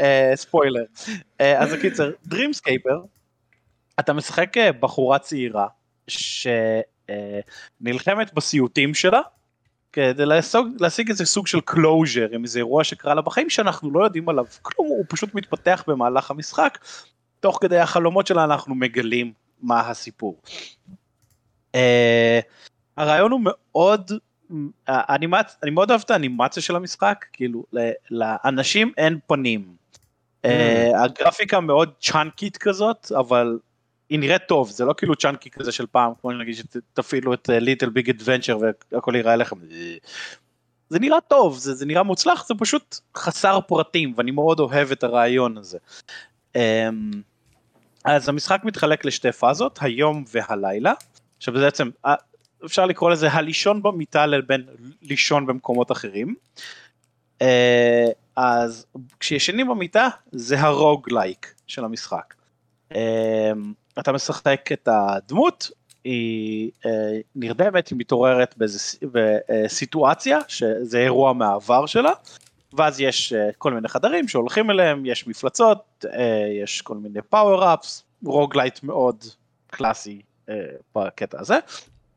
[0.02, 0.84] אה, ספוילר.
[1.42, 3.00] אה, אז הקיצר, Dreamscaper,
[4.00, 5.68] אתה משחק אה, בחורה צעירה
[7.82, 9.22] שנלחמת בסיוטים שלה
[9.94, 14.04] כדי להשיג, להשיג איזה סוג של closure עם איזה אירוע שקרה לה בחיים שאנחנו לא
[14.04, 16.78] יודעים עליו כלום הוא פשוט מתפתח במהלך המשחק
[17.40, 20.42] תוך כדי החלומות שלה אנחנו מגלים מה הסיפור.
[21.76, 21.80] Uh,
[22.98, 24.12] הרעיון הוא מאוד
[24.88, 25.58] האנימצ...
[25.64, 27.64] אני מאוד אוהב את האנימציה של המשחק, כאילו
[28.12, 29.76] לאנשים אין פנים.
[30.46, 30.50] Mm.
[31.04, 33.60] הגרפיקה מאוד צ'אנקית כזאת, אבל
[34.10, 37.90] היא נראית טוב, זה לא כאילו צ'אנקי כזה של פעם, כמו נגיד שתפעילו את ליטל
[37.90, 38.58] ביג אדוונצ'ר
[38.92, 39.56] והכל יראה לכם.
[40.90, 45.04] זה נראה טוב, זה, זה נראה מוצלח, זה פשוט חסר פרטים, ואני מאוד אוהב את
[45.04, 45.78] הרעיון הזה.
[46.56, 46.62] אמ,
[48.06, 50.94] אז המשחק מתחלק לשתי פאזות, היום והלילה.
[51.38, 51.90] עכשיו בעצם
[52.66, 54.66] אפשר לקרוא לזה הלישון במיטה לבין
[55.02, 56.36] לישון במקומות אחרים.
[57.42, 58.86] אה, אז
[59.20, 62.34] כשישנים במיטה זה הרוג לייק של המשחק.
[64.00, 65.72] אה, אתה משחק את הדמות,
[66.04, 66.92] היא אה,
[67.36, 68.56] נרדמת, היא מתעוררת
[69.12, 72.12] בסיטואציה שזה אירוע מהעבר שלה,
[72.74, 76.06] ואז יש כל מיני חדרים שהולכים אליהם, יש מפלצות,
[76.64, 79.24] יש כל מיני power-ups, roguelite מאוד
[79.68, 80.22] קלאסי
[80.96, 81.60] בקטע הזה.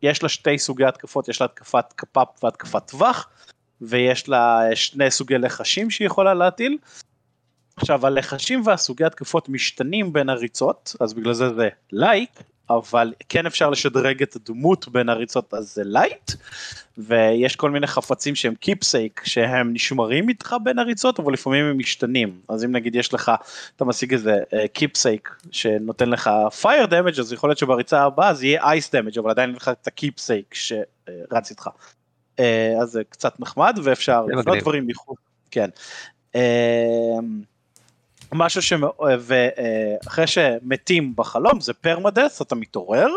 [0.03, 3.29] יש לה שתי סוגי התקפות, יש לה התקפת קפ"פ והתקפת טווח,
[3.81, 6.79] ויש לה שני סוגי לחשים שהיא יכולה להטיל.
[7.77, 13.71] עכשיו הלחשים והסוגי התקפות משתנים בין הריצות, אז בגלל זה זה like, אבל כן אפשר
[13.71, 16.31] לשדרג את הדמות בין הריצות אז זה lite
[16.99, 22.41] ויש כל מיני חפצים שהם keepsake שהם נשמרים איתך בין הריצות אבל לפעמים הם משתנים
[22.49, 23.33] אז אם נגיד יש לך
[23.77, 24.39] אתה משיג איזה
[24.73, 29.19] keepsake אה, שנותן לך fire damage אז יכול להיות שבריצה הבאה זה יהיה ice damage
[29.19, 31.69] אבל עדיין אין לך את ה keepsake שרץ איתך.
[32.37, 32.43] אה,
[32.83, 35.19] אז זה קצת נחמד ואפשר לבנות דברים מחוץ.
[35.51, 35.71] כן.
[38.35, 38.73] משהו ש...
[39.19, 43.09] ואחרי שמתים בחלום זה permadeath אתה מתעורר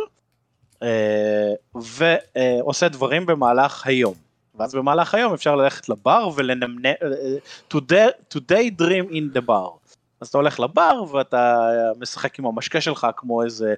[0.84, 4.14] אה, ועושה דברים במהלך היום.
[4.56, 6.94] ואז במהלך היום אפשר ללכת לבר ולנמנם,
[7.74, 7.78] to,
[8.36, 9.96] day dream in the bar.
[10.22, 13.74] אז אתה הולך לבר ואתה משחק עם המשקה שלך כמו איזה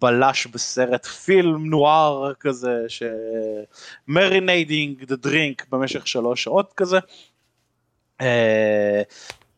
[0.00, 2.84] בלש בסרט פילם נואר כזה,
[4.08, 6.98] ש marinating the drink במשך שלוש שעות כזה.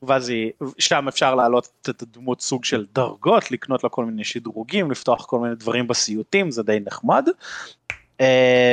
[0.02, 4.90] ואז היא, שם אפשר להעלות את הדמות סוג של דרגות, לקנות לה כל מיני שדרוגים,
[4.90, 7.28] לפתוח כל מיני דברים בסיוטים, זה די נחמד.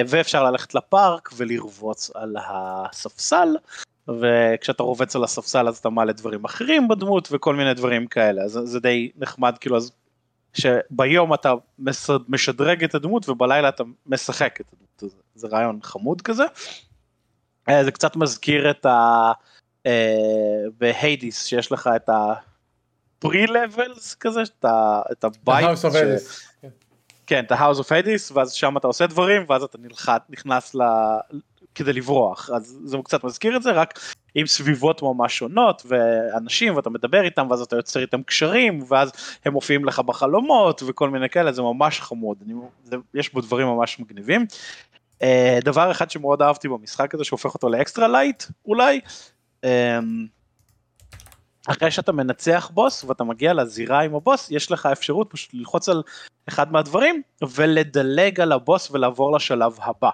[0.08, 3.48] ואפשר ללכת לפארק ולרבוץ על הספסל,
[4.08, 8.60] וכשאתה רובץ על הספסל אז אתה מעלה דברים אחרים בדמות וכל מיני דברים כאלה, אז
[8.64, 9.92] זה די נחמד כאילו אז
[10.54, 11.54] שביום אתה
[12.28, 16.44] משדרג את הדמות ובלילה אתה משחק את הדמות, זה, זה רעיון חמוד כזה.
[17.70, 19.32] אה, זה קצת מזכיר את ה...
[19.86, 19.92] אה,
[20.78, 24.42] בהיידיס שיש לך את הפרי לבלס כזה,
[25.12, 25.66] את הבית.
[27.28, 27.44] כן.
[27.44, 30.82] את ה-house of Hades, ואז שם אתה עושה דברים, ואז אתה נלחם, נכנס ל...
[31.76, 34.00] כדי לברוח, אז זה קצת מזכיר את זה, רק
[34.36, 39.12] עם סביבות ממש שונות, ואנשים, ואתה מדבר איתם, ואז אתה יוצר איתם קשרים, ואז
[39.46, 43.68] הם מופיעים לך בחלומות, וכל מיני כאלה, זה ממש חמוד, אני, זה, יש בו דברים
[43.68, 44.46] ממש מגניבים.
[45.20, 45.26] אה,
[45.64, 49.00] דבר אחד שמאוד אהבתי במשחק הזה, שהופך אותו לאקסטרה lite, אולי,
[51.68, 56.04] אחרי שאתה מנצח בוס ואתה מגיע לזירה עם הבוס יש לך אפשרות פשוט ללחוץ על
[56.48, 57.22] אחד מהדברים
[57.56, 60.10] ולדלג על הבוס ולעבור לשלב הבא.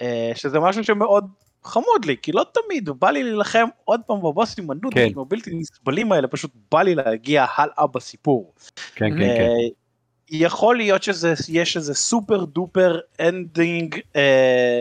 [0.00, 1.26] אה, שזה משהו שמאוד
[1.64, 5.08] חמוד לי כי לא תמיד בא לי להילחם עוד פעם בבוסים כן.
[5.20, 8.54] הבלתי נסבלים האלה פשוט בא לי להגיע הלאה בסיפור.
[8.94, 9.40] כן כן כן.
[9.40, 9.68] אה,
[10.30, 14.80] יכול להיות שזה יש איזה super duper ending אה,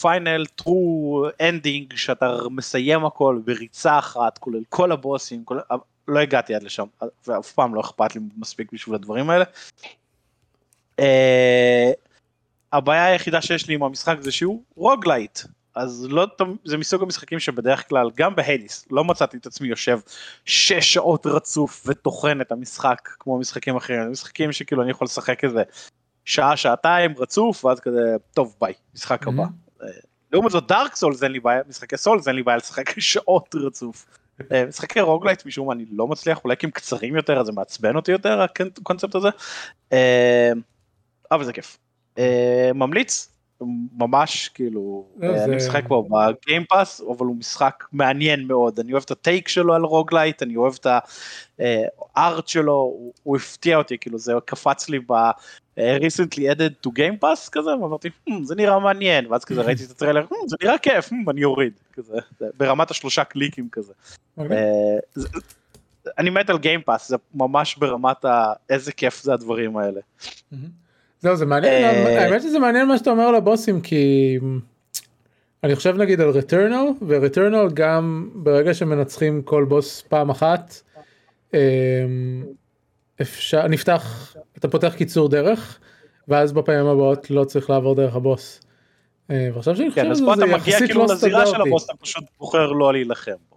[0.00, 5.58] final true ending שאתה מסיים הכל בריצה אחת כולל כל הבוסים כל,
[6.08, 6.86] לא הגעתי עד לשם
[7.26, 9.44] ואף פעם לא אכפת לי מספיק בשביל הדברים האלה.
[12.72, 15.38] הבעיה היחידה שיש לי עם המשחק זה שהוא roguelite
[15.74, 16.26] אז לא
[16.64, 19.98] זה מסוג המשחקים שבדרך כלל גם ב Hades לא מצאתי את עצמי יושב
[20.44, 25.62] 6 שעות רצוף וטוחן את המשחק כמו משחקים אחרים משחקים שכאילו אני יכול לשחק איזה
[26.24, 29.42] שעה שעתיים רצוף ואז כזה טוב ביי משחק הבא.
[29.82, 29.88] אה,
[30.32, 34.06] לעומת זאת Dark Souls אין לי בעיה משחקי Souls אין לי בעיה לשחק שעות רצוף.
[34.52, 37.52] אה, משחקי roguelite משום מה אני לא מצליח אולי כי הם קצרים יותר אז זה
[37.52, 39.28] מעצבן אותי יותר הקונספט הזה.
[39.92, 40.52] אה,
[41.30, 41.78] אבל זה כיף.
[42.74, 43.30] ממליץ
[43.98, 49.02] ממש כאילו אני משחק בו ב Game Pass אבל הוא משחק מעניין מאוד אני אוהב
[49.02, 50.86] את ה take שלו על roguelite אני אוהב את
[52.16, 54.98] הארט שלו הוא הפתיע אותי כאילו זה קפץ לי.
[55.78, 58.08] Recently added to game pass כזה ואמרתי
[58.42, 62.18] זה נראה מעניין ואז כזה ראיתי את הטריילר זה נראה כיף אני אוריד כזה
[62.56, 63.92] ברמת השלושה קליקים כזה.
[66.18, 68.24] אני מת על גיימפאס זה ממש ברמת
[68.70, 70.00] איזה כיף זה הדברים האלה.
[71.20, 74.38] זהו זה מעניין אה, האמת שזה מעניין מה שאתה אומר לבוסים כי
[75.64, 80.74] אני חושב נגיד על רטרנל ורטרנל גם ברגע שמנצחים כל בוס פעם אחת
[81.54, 81.58] אמ,
[83.20, 84.34] אפשר נפתח
[84.64, 85.78] אתה פותח קיצור דרך
[86.28, 88.60] ואז בפעמים הבאות לא צריך לעבור דרך הבוס.
[89.30, 91.50] אה, ועכשיו שאני כן, חושב שזה יחסית כאילו לא סטנדרטי.
[91.50, 93.56] של הבוס אתה פשוט בוחר לא להילחם בו.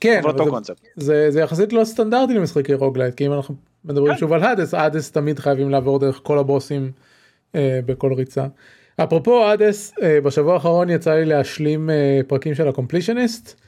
[0.00, 0.22] כן,
[0.62, 4.18] זה, זה, זה יחסית לא סטנדרטי למשחקי roguelite כי אם אנחנו מדברים כן.
[4.18, 6.92] שוב על Hades, Hades תמיד חייבים לעבור דרך כל הבוסים
[7.54, 8.46] אה, בכל ריצה.
[8.96, 11.90] אפרופו Hades, אה, בשבוע האחרון יצא לי להשלים
[12.26, 13.60] פרקים של ה Completionist,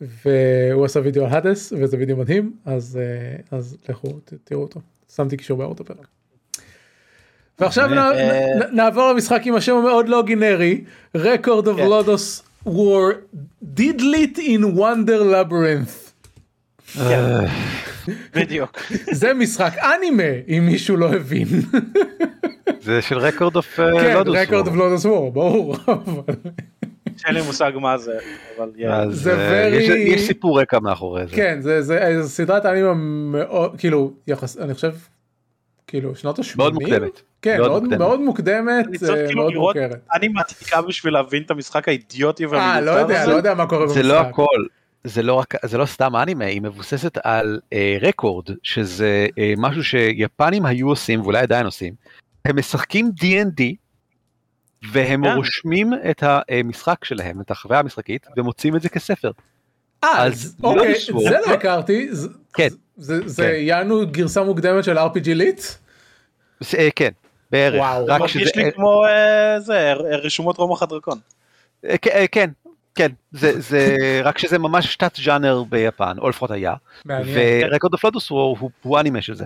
[0.00, 3.00] והוא עשה וידאו על Hades, וזה וידאו מדהים, אז,
[3.50, 4.08] אז לכו
[4.44, 4.80] תראו אותו.
[5.14, 6.17] שמתי קישור בהערות הפרק.
[7.60, 10.84] ועכשיו אה, נעבור למשחק עם השם המאוד לא גנרי,
[11.16, 11.86] Record of כן.
[11.86, 13.14] Lodoss War
[13.76, 16.10] Deedlit in Wonder Labyrinth.
[17.00, 17.40] אה.
[18.34, 18.78] בדיוק.
[19.12, 21.46] זה משחק אנימה אם מישהו לא הבין.
[22.80, 24.24] זה של Record of Lodoss War.
[24.24, 25.76] כן, Record of Lodoss War, ברור.
[27.26, 28.18] אין לי מושג מה זה,
[28.58, 29.74] אבל זה very...
[29.74, 31.36] יש, יש סיפור רקע מאחורי זה.
[31.36, 34.92] כן, זה, זה, זה סדרת אנימה מאוד, כאילו, יחס, אני חושב,
[35.88, 36.54] כאילו, שנות ה-80.
[36.56, 37.22] מאוד מוקדמת.
[37.42, 38.86] כן, מאוד, מאוד מוקדמת, מאוד, מוקדמת
[39.26, 40.06] כאילו מאוד מוכרת.
[40.14, 44.02] אני מעתיקה בשביל להבין את המשחק האידיוטי אה, לא יודע, לא יודע מה קורה במשחק.
[44.02, 44.66] זה לא הכל.
[45.04, 49.84] זה לא רק זה לא סתם אנימה היא מבוססת על אה, רקורד שזה אה, משהו
[49.84, 51.94] שיפנים היו עושים ואולי עדיין עושים.
[52.44, 53.62] הם משחקים D&D
[54.92, 55.28] והם yeah.
[55.28, 55.36] כן.
[55.36, 59.30] רושמים את המשחק שלהם את החוויה המשחקית ומוצאים את זה כספר.
[60.04, 62.08] אה, אז אוקיי, לא זה לא הכרתי.
[62.54, 62.68] כן.
[62.96, 63.52] זה, זה כן.
[63.54, 65.60] יענו גרסה מוקדמת של RPG ליט?
[66.78, 67.10] אה, כן,
[67.50, 67.80] בערך.
[67.80, 68.42] וואו, רק שזה...
[68.42, 71.18] יש לי כמו אה, זה, רשומות רומח הדרקון.
[71.84, 72.50] אה, כן,
[72.94, 76.74] כן, זה, זה רק שזה ממש תת ז'אנר ביפן, או לפחות היה.
[77.06, 78.30] ורקורד הפלוטוס
[78.82, 79.44] הוא אנימה של זה.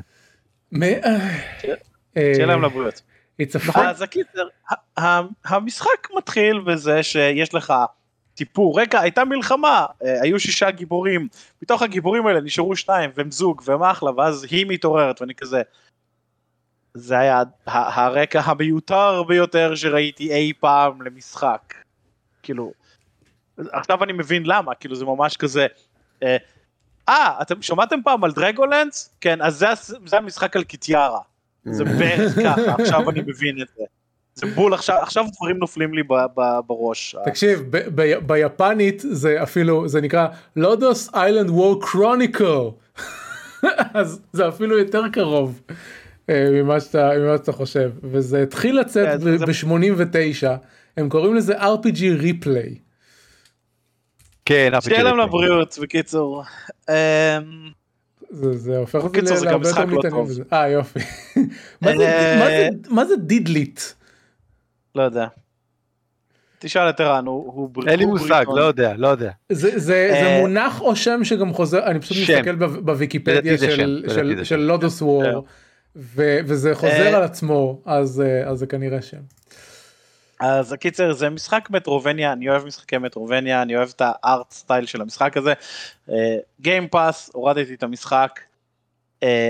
[2.14, 3.02] שיהיה להם לבריאות.
[3.74, 4.46] אז הקיצר,
[5.44, 7.74] המשחק מתחיל בזה שיש לך
[8.36, 11.28] סיפור, רגע, הייתה מלחמה, אה, היו שישה גיבורים,
[11.62, 15.62] מתוך הגיבורים האלה נשארו שניים, והם זוג, והם אחלה, ואז היא מתעוררת, ואני כזה...
[16.94, 21.74] זה היה הרקע המיותר ביותר שראיתי אי פעם למשחק.
[22.42, 22.72] כאילו,
[23.72, 25.66] עכשיו אני מבין למה, כאילו זה ממש כזה...
[26.22, 26.36] אה,
[27.08, 29.14] אה אתם שמעתם פעם על דרגולנס?
[29.20, 29.66] כן, אז זה,
[30.06, 31.20] זה המשחק על קיטיארה.
[31.64, 33.84] זה בערך ככה, עכשיו אני מבין את זה.
[34.34, 37.16] זה בול עכשיו עכשיו דברים נופלים לי ב, ב, בראש.
[37.24, 40.26] תקשיב ב, ב, ביפנית זה אפילו זה נקרא
[40.56, 42.68] לודוס איילנד וור קרוניקל
[43.94, 45.60] אז זה אפילו יותר קרוב
[46.30, 50.48] אה, ממה שאתה, ממה שאתה חושב וזה התחיל לצאת yeah, כן, ב-89
[50.96, 52.74] הם קוראים לזה RPG ריפליי.
[54.44, 56.44] כן, שיהיה להם לבריאות בקיצור.
[56.88, 56.94] אמ,
[58.30, 60.42] זה, זה הופך אותי להרבה יותר לא מתעניין בזה.
[60.52, 60.98] אה יופי.
[61.82, 63.80] מה, זה, אה, מה דידליט?
[64.94, 65.26] לא יודע.
[66.58, 67.72] תשאל את ערן, הוא...
[67.86, 69.30] אין לי מושג, לא יודע, לא יודע.
[69.48, 73.58] זה, זה, זה אה, מונח או שם שגם חוזר, אני פשוט מסתכל בוויקיפדיה
[74.44, 75.44] של לודוס וור,
[75.96, 78.22] וזה חוזר אה, על עצמו, אז
[78.52, 79.20] זה כנראה שם.
[80.40, 85.00] אז הקיצר זה משחק מטרובניה, אני אוהב משחקי מטרובניה, אני אוהב את הארט סטייל של
[85.00, 85.52] המשחק הזה.
[86.60, 88.40] גיימפאס, הורדתי את המשחק,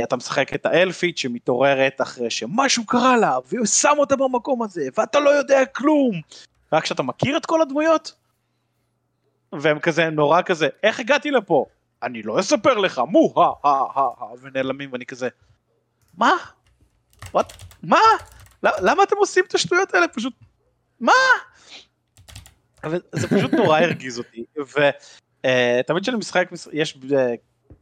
[0.04, 5.20] אתה משחק את האלפית שמתעוררת אחרי שמשהו קרה לה והוא שם אותה במקום הזה ואתה
[5.20, 6.20] לא יודע כלום.
[6.72, 8.14] רק כשאתה מכיר את כל הדמויות
[9.52, 11.66] והם כזה נורא כזה איך הגעתי לפה
[12.02, 15.28] אני לא אספר לך מו הא הא הא הא ונעלמים ואני כזה
[16.18, 16.32] מה?
[17.24, 17.54] What?
[17.82, 17.98] מה?
[18.62, 20.32] למה אתם עושים את השטויות האלה פשוט
[21.00, 21.12] מה?
[23.12, 27.34] זה פשוט נורא הרגיז אותי ותמיד uh, כשאני משחק יש אה,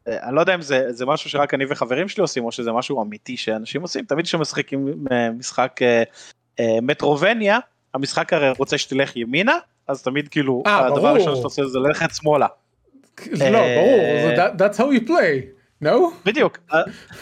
[0.08, 3.02] אני לא יודע אם זה, זה משהו שרק אני וחברים שלי עושים או שזה משהו
[3.02, 6.02] אמיתי שאנשים עושים תמיד כשמשחקים אה, משחק אה,
[6.60, 7.58] אה, מטרובניה
[7.94, 9.54] המשחק הרי רוצה שתלך ימינה
[9.88, 12.46] אז תמיד כאילו 아, הדבר הראשון שאתה עושה זה ללכת שמאלה.
[13.36, 15.88] לא ברור that's how you play no?
[16.24, 16.58] בדיוק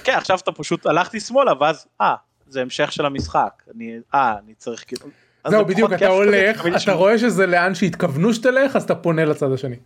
[0.05, 2.15] כן עכשיו אתה פשוט הלכתי שמאלה ואז אה
[2.47, 5.07] זה המשך של המשחק אני אה אני צריך כאילו.
[5.49, 9.77] זהו בדיוק אתה הולך אתה רואה שזה לאן שהתכוונו שתלך אז אתה פונה לצד השני.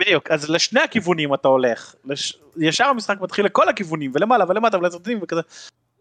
[0.00, 1.94] בדיוק אז לשני הכיוונים אתה הולך.
[2.04, 2.38] לש...
[2.56, 5.40] ישר המשחק מתחיל לכל הכיוונים ולמעלה ולמטה ולצדדים וכזה.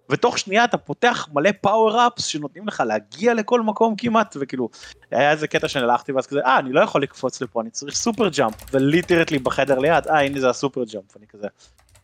[0.09, 4.69] ותוך שנייה אתה פותח מלא power ups שנותנים לך להגיע לכל מקום כמעט וכאילו
[5.11, 8.29] היה איזה קטע שהלכתי ואז כזה אה אני לא יכול לקפוץ לפה אני צריך super
[8.29, 11.47] jump ו literally בחדר ליד אה הנה זה ה super jump אני כזה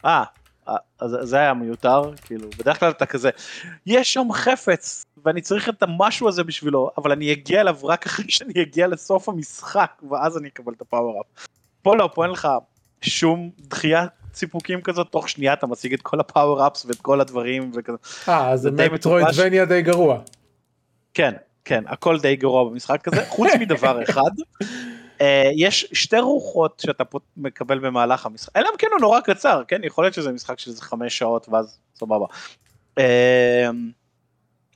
[0.05, 0.23] אה,
[0.69, 2.49] אה אז זה היה מיותר כאילו.
[2.57, 3.29] בדרך כלל אתה כזה
[3.85, 8.25] יש שם חפץ ואני צריך את המשהו הזה בשבילו אבל אני אגיע אליו רק אחרי
[8.29, 11.47] שאני אגיע לסוף המשחק ואז אני אקבל את הפאוור אפ.
[11.81, 12.47] פה לא, פה אין לך
[13.01, 17.71] שום דחיית סיפוקים כזאת, תוך שנייה אתה משיג את כל הפאוור אפס ואת כל הדברים
[17.75, 17.97] וכזה.
[18.27, 20.19] אה, זה מטרואידבניה די גרוע.
[21.13, 21.33] כן,
[21.65, 24.31] כן, הכל די גרוע במשחק הזה, חוץ מדבר אחד.
[25.19, 25.21] Uh,
[25.55, 27.03] יש שתי רוחות שאתה
[27.37, 30.71] מקבל במהלך המשחק, אלא אם כן הוא נורא קצר, כן, יכול להיות שזה משחק של
[30.79, 32.25] חמש שעות ואז סבבה.
[32.99, 33.01] Uh,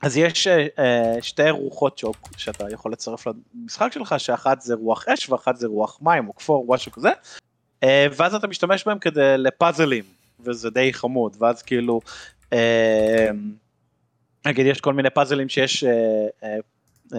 [0.04, 0.50] אז יש uh,
[1.22, 5.98] שתי רוחות שוק שאתה יכול לצרף למשחק שלך, שאחת זה רוח אש ואחת זה רוח
[6.02, 7.10] מים או כפור או משהו כזה,
[7.84, 10.04] uh, ואז אתה משתמש בהם כדי לפאזלים,
[10.40, 12.00] וזה די חמוד, ואז כאילו,
[12.44, 12.56] uh,
[14.46, 15.86] נגיד יש כל מיני פאזלים שיש uh,
[16.40, 16.46] uh,
[17.12, 17.16] uh,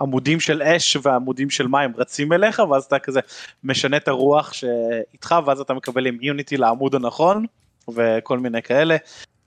[0.00, 3.20] עמודים של אש ועמודים של מים רצים אליך, ואז אתה כזה
[3.64, 7.46] משנה את הרוח שאיתך, ואז אתה מקבל אימיוניטי לעמוד הנכון,
[7.94, 8.96] וכל מיני כאלה.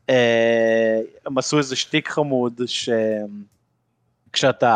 [0.09, 2.61] אה, הם עשו איזה שטיק חמוד
[4.31, 4.75] שכשאתה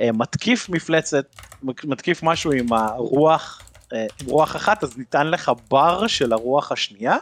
[0.00, 1.26] אה, מתקיף מפלצת,
[1.62, 3.62] מתקיף משהו עם הרוח,
[3.92, 7.16] אה, עם רוח אחת אז ניתן לך בר של הרוח השנייה,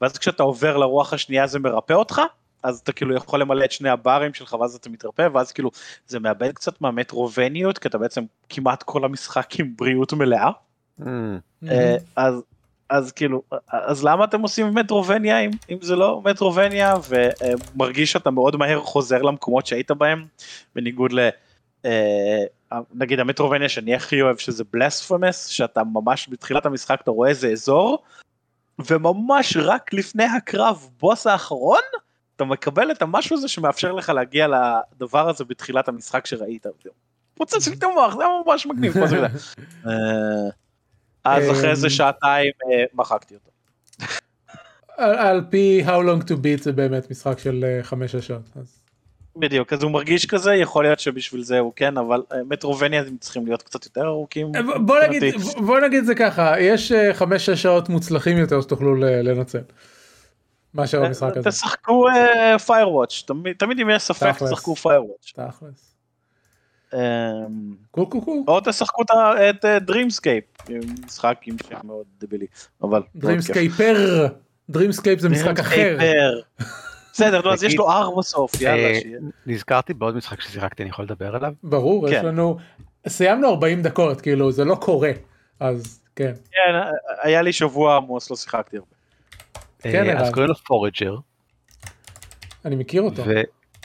[0.00, 2.20] ואז כשאתה עובר לרוח השנייה זה מרפא אותך,
[2.62, 5.70] אז אתה כאילו יכול למלא את שני הברים שלך ואז אתה מתרפא ואז כאילו
[6.06, 10.50] זה מאבד קצת מהמטרובניות כי אתה בעצם כמעט כל המשחק עם בריאות מלאה.
[11.00, 11.04] Mm.
[12.16, 12.42] אז
[12.90, 18.56] אז כאילו אז למה אתם עושים מטרובניה אם, אם זה לא מטרובניה ומרגיש שאתה מאוד
[18.56, 20.26] מהר חוזר למקומות שהיית בהם
[20.74, 21.28] בניגוד ל...
[21.84, 22.44] אה,
[22.94, 28.02] נגיד המטרובניה שאני הכי אוהב שזה בלספמס שאתה ממש בתחילת המשחק אתה רואה איזה אזור
[28.78, 31.82] וממש רק לפני הקרב בוס האחרון
[32.36, 36.66] אתה מקבל את המשהו הזה שמאפשר לך להגיע לדבר הזה בתחילת המשחק שראית.
[37.34, 38.94] פוצץ לי את המוח זה ממש מגניב.
[41.36, 43.50] אז אחרי איזה שעתיים אה, מחקתי אותו.
[44.98, 48.42] על פי How Long to Beat זה באמת משחק של אה, חמש שעות.
[49.36, 53.16] בדיוק אז הוא מרגיש כזה יכול להיות שבשביל זה הוא כן אבל אה, מטרובניה הם
[53.20, 54.52] צריכים להיות קצת יותר ארוכים.
[54.86, 55.34] בוא נגיד
[55.66, 59.62] בוא נגיד זה ככה יש חמש שש שעות מוצלחים יותר שתוכלו לנצל.
[60.74, 61.50] מאשר המשחק הזה.
[61.50, 62.06] תשחקו
[62.66, 64.74] firewatch תמיד אם יש ספק תשחקו
[66.92, 66.96] firewatch.
[68.48, 69.02] או תשחקו
[69.50, 70.44] את Dreamscape,
[71.06, 72.46] משחק עם שם מאוד דבילי,
[72.82, 73.02] אבל...
[73.16, 74.26] Dreamscaper,
[74.70, 75.98] Dreamscape זה משחק אחר.
[77.12, 78.98] בסדר, אז יש לו R בסוף, יאללה.
[79.46, 81.52] נזכרתי בעוד משחק ששיחקתי, אני יכול לדבר עליו?
[81.62, 82.58] ברור, יש לנו,
[83.08, 85.10] סיימנו 40 דקות, כאילו זה לא קורה,
[85.60, 86.32] אז כן.
[86.50, 86.74] כן,
[87.22, 88.90] היה לי שבוע עמוס, לא שיחקתי הרבה.
[89.78, 91.16] כן, אז קוראים לו פורג'ר.
[92.64, 93.22] אני מכיר אותו.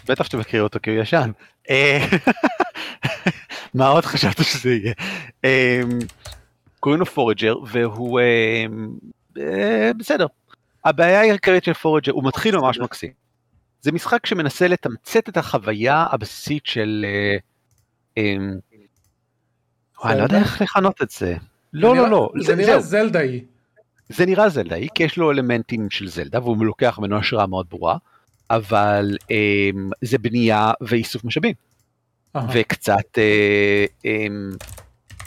[0.08, 1.32] בטח שאתה מכיר אותו כי הוא ישן.
[3.74, 4.94] מה עוד חשבת שזה יהיה?
[6.80, 8.20] קוראים לו פורג'ר והוא
[9.98, 10.26] בסדר.
[10.86, 13.12] הבעיה העיקרית של פורג'ר הוא מתחיל ממש מקסים.
[13.82, 17.06] זה משחק שמנסה לתמצת את החוויה הבסיסית של...
[18.18, 21.36] אני לא יודע איך לכנות את זה.
[21.74, 22.30] לא לא לא.
[22.40, 23.46] זה נראה זלדאי.
[24.10, 27.98] זה נראה זלדאי כי יש לו אלמנטים של זלדה והוא לוקח ממנו השראה מאוד ברורה.
[28.50, 29.18] אבל
[30.02, 31.54] זה בנייה ואיסוף משאבים.
[32.54, 34.66] וקצת uh, um,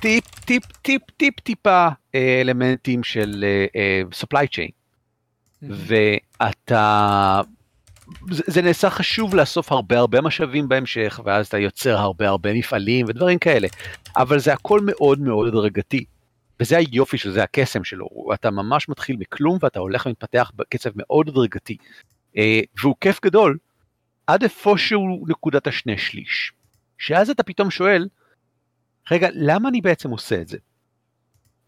[0.00, 4.70] טיפ טיפ טיפ טיפ טיפה uh, אלמנטים של uh, supply chain.
[5.62, 7.40] ואתה,
[8.30, 13.06] זה, זה נעשה חשוב לאסוף הרבה הרבה משאבים בהמשך ואז אתה יוצר הרבה הרבה מפעלים
[13.08, 13.68] ודברים כאלה.
[14.16, 16.04] אבל זה הכל מאוד מאוד הדרגתי.
[16.60, 21.28] וזה היופי של זה הקסם שלו, אתה ממש מתחיל מכלום ואתה הולך ומתפתח בקצב מאוד
[21.28, 21.76] הדרגתי.
[22.36, 23.58] אה, והוא כיף גדול
[24.26, 26.52] עד איפשהו נקודת השני שליש.
[26.98, 28.08] שאז אתה פתאום שואל,
[29.10, 30.58] רגע, למה אני בעצם עושה את זה?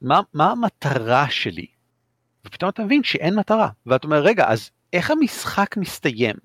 [0.03, 1.67] מה, מה המטרה שלי?
[2.45, 6.37] ופתאום אתה מבין שאין מטרה, ואתה אומר, רגע, אז איך המשחק מסתיים?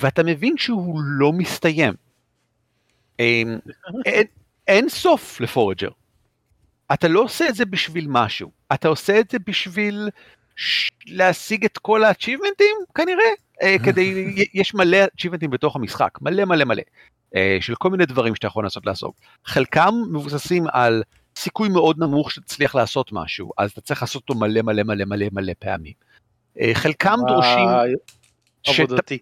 [0.00, 1.94] ואתה מבין שהוא לא מסתיים.
[3.18, 3.58] אין,
[4.06, 4.26] אין,
[4.66, 5.90] אין סוף לפורג'ר.
[6.92, 10.08] אתה לא עושה את זה בשביל משהו, אתה עושה את זה בשביל
[11.06, 13.24] להשיג את כל האצ'יבמנטים כנראה,
[13.62, 16.82] אה, כדי, יש מלא אצ'יבמנטים בתוך המשחק, מלא מלא מלא,
[17.60, 19.12] של כל מיני דברים שאתה יכול לנסות לעשות.
[19.44, 21.02] חלקם מבוססים על
[21.36, 25.26] סיכוי מאוד נמוך שתצליח לעשות משהו, אז אתה צריך לעשות אותו מלא מלא מלא מלא
[25.32, 25.92] מלא פעמים.
[26.60, 27.68] אה, חלקם דורשים...
[28.66, 29.18] עבודתי.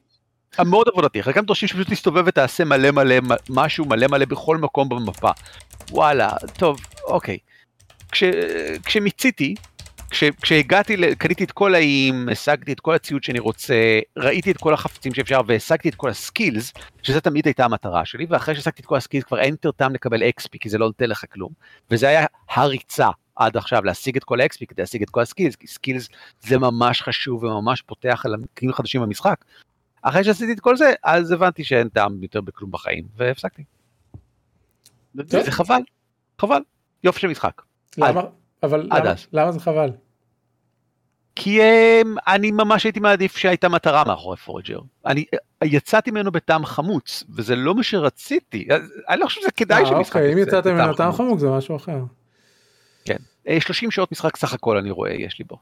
[0.64, 3.16] מאוד עבודתי, חלקם דורשים שפשוט תסתובב ותעשה מלא מלא
[3.50, 5.30] משהו מלא מלא בכל מקום במפה.
[5.90, 7.38] וואלה, טוב, אוקיי.
[8.12, 8.22] כש,
[8.84, 9.54] כשמיציתי,
[10.11, 13.74] כש, כשהגעתי, קניתי את כל האיים, השגתי את כל הציוד שאני רוצה,
[14.16, 18.26] ראיתי את כל החפצים שאפשר והשגתי את כל ה skills, שזה תמיד הייתה המטרה שלי,
[18.30, 20.86] ואחרי שהשגתי את כל ה skills כבר אין יותר טעם לקבל XP, כי זה לא
[20.86, 21.52] נותן לך כלום,
[21.90, 25.25] וזה היה הריצה עד עכשיו להשיג את כל ה XP כדי להשיג את כל ה
[25.25, 26.09] skills, כי skills
[26.40, 29.44] זה ממש חשוב וממש פותח אלמנטים חדשים במשחק.
[30.02, 33.64] אחרי שעשיתי את כל זה, אז הבנתי שאין טעם יותר בכלום בחיים, והפסקתי.
[35.14, 35.80] זה חבל,
[36.40, 36.61] חבל,
[37.04, 37.62] יופי של משחק.
[37.98, 38.22] למה?
[38.62, 39.90] אבל למה, למה זה חבל?
[41.36, 44.78] כי um, אני ממש הייתי מעדיף שהייתה מטרה מאחורי פורג'ר.
[45.07, 45.24] אני
[45.64, 48.68] יצאתי ממנו בטעם חמוץ, וזה לא מה שרציתי.
[49.09, 51.76] אני לא חושב שזה כדאי אה, שמשחק אוקיי, אם יצאת ממנו בטעם חמוץ זה משהו
[51.76, 51.98] אחר.
[53.04, 53.16] כן,
[53.59, 55.59] 30 אה, שעות משחק סך הכל אני רואה יש לי בו.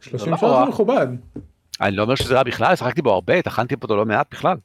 [0.00, 1.06] 30 שעות זה מכובד.
[1.80, 4.56] אני לא אומר שזה רע בכלל, שחקתי בו הרבה, טחנתי אותו לא מעט בכלל.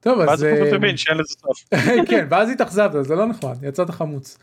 [0.00, 0.28] טוב אז...
[0.28, 1.64] ואז אתה מבין שאין לזה סוף.
[2.10, 4.38] כן, ואז התאכזבת, זה לא נחמד, יצאת חמוץ.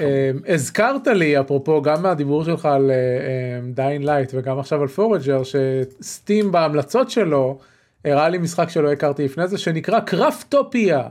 [0.00, 0.06] אמ,
[0.48, 2.90] הזכרת לי אפרופו גם מהדיבור שלך על
[3.74, 7.58] Dying uh, Light וגם עכשיו על Forager שסטים בהמלצות שלו
[8.04, 11.02] הראה לי משחק שלא הכרתי לפני זה שנקרא Craftopia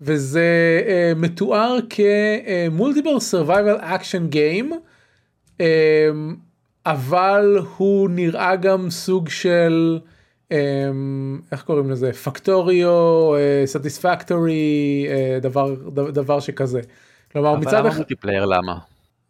[0.00, 4.72] וזה uh, מתואר כ multiplayer survival action game
[6.86, 9.98] אבל הוא נראה גם סוג של
[11.52, 13.32] איך קוראים לזה Factorio
[13.66, 16.80] Satisfactory uh, דבר דבר שכזה.
[17.32, 17.78] כלומר מצד אחד...
[17.78, 18.78] אבל למה multiplayer למה?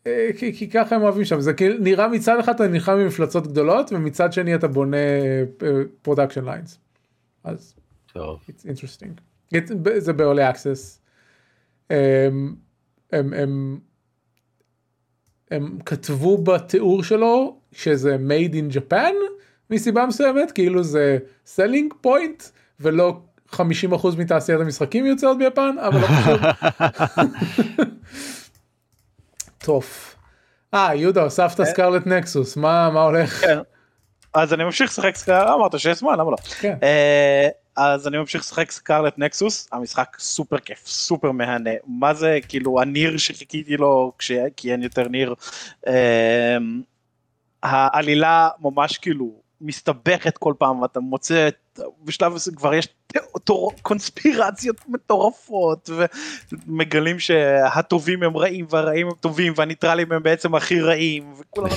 [0.06, 3.06] אה, כי, כי ככה הם אוהבים שם זה כאילו נראה מצד אחד אתה נלחם עם
[3.06, 4.96] מפלצות גדולות ומצד שני אתה בונה
[6.02, 6.78] production אה, lines.
[7.44, 7.74] אז
[8.12, 8.40] טוב.
[8.48, 9.20] it's interesting.
[9.98, 11.00] זה ב early access.
[11.90, 12.54] הם,
[13.12, 13.78] הם, הם,
[15.50, 19.14] הם כתבו בתיאור שלו שזה made in Japan
[19.70, 21.18] מסיבה מסוימת כאילו זה
[21.56, 22.50] selling point
[22.80, 23.20] ולא
[23.54, 23.58] 50%
[24.18, 26.40] מתעשיית המשחקים יוצאות ביפן אבל לא חשוב.
[29.58, 29.86] טוב.
[30.74, 31.66] אה יהודה הוספת אה.
[31.66, 33.40] Scarlet Nexus מה מה הולך.
[33.40, 33.58] כן.
[34.34, 36.36] אז אני ממשיך לשחק Scarlet אמרת שיש זמן למה לא.
[36.60, 36.76] כן.
[36.82, 42.80] אה, אז אני ממשיך לשחק Scarlet Nexus המשחק סופר כיף סופר מהנה מה זה כאילו
[42.80, 44.12] ה NieR שחיכיתי לו
[44.56, 45.34] כי אין יותר NieR.
[45.86, 46.56] אה,
[47.62, 51.48] העלילה ממש כאילו מסתבכת כל פעם ואתה מוצא
[52.04, 52.88] בשלב הזה כבר יש
[53.82, 55.90] קונספירציות מטורפות
[56.66, 61.68] ומגלים שהטובים הם רעים והרעים הם טובים והניטרלים הם בעצם הכי רעים וכולם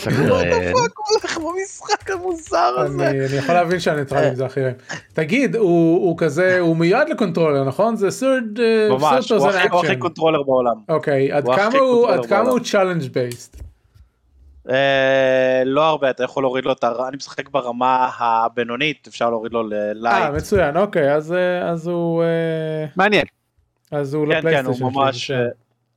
[1.09, 3.07] הולך במשחק המוזר הזה.
[3.09, 4.75] אני יכול להבין שהניטרלים זה הכי רעים.
[5.13, 8.59] תגיד הוא כזה הוא מיועד ל controller נכון זה סורד
[8.89, 10.75] ממש הוא הכי controller בעולם.
[10.89, 11.45] אוקיי עד
[12.29, 13.74] כמה הוא challenge based.
[14.69, 17.07] אה, לא הרבה אתה יכול להוריד לו את הר...
[17.07, 20.15] אני משחק ברמה הבינונית אפשר להוריד לו ל light.
[20.15, 23.25] אה מצוין אוקיי אז אה, אז הוא אה, מעניין.
[23.91, 25.31] אז הוא כן, כן, הוא ממש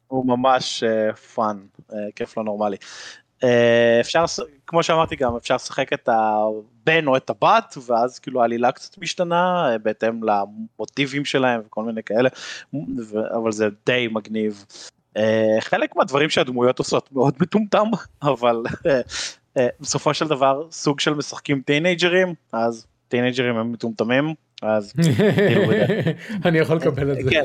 [0.09, 0.85] הוא ממש
[1.35, 1.59] fun
[2.17, 2.77] כיף לא נורמלי.
[4.01, 4.25] אפשר
[4.67, 9.69] כמו שאמרתי גם אפשר לשחק את הבן או את הבת ואז כאילו העלילה קצת משתנה
[9.83, 12.29] בהתאם למוטיבים שלהם וכל מיני כאלה
[13.35, 14.65] אבל זה די מגניב.
[15.19, 17.85] אה, חלק מהדברים שהדמויות עושות מאוד מטומטם
[18.23, 19.01] אבל אה,
[19.57, 25.63] אה, בסופו של דבר סוג של משחקים טינאייג'רים אז טינאייג'רים הם מטומטמים אז כאילו,
[26.45, 27.31] אני יכול לקבל את זה.
[27.31, 27.45] כן.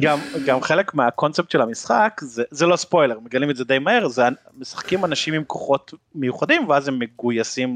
[0.00, 4.08] גם גם חלק מהקונספט של המשחק זה זה לא ספוילר מגלים את זה די מהר
[4.08, 4.22] זה
[4.56, 7.74] משחקים אנשים עם כוחות מיוחדים ואז הם מגויסים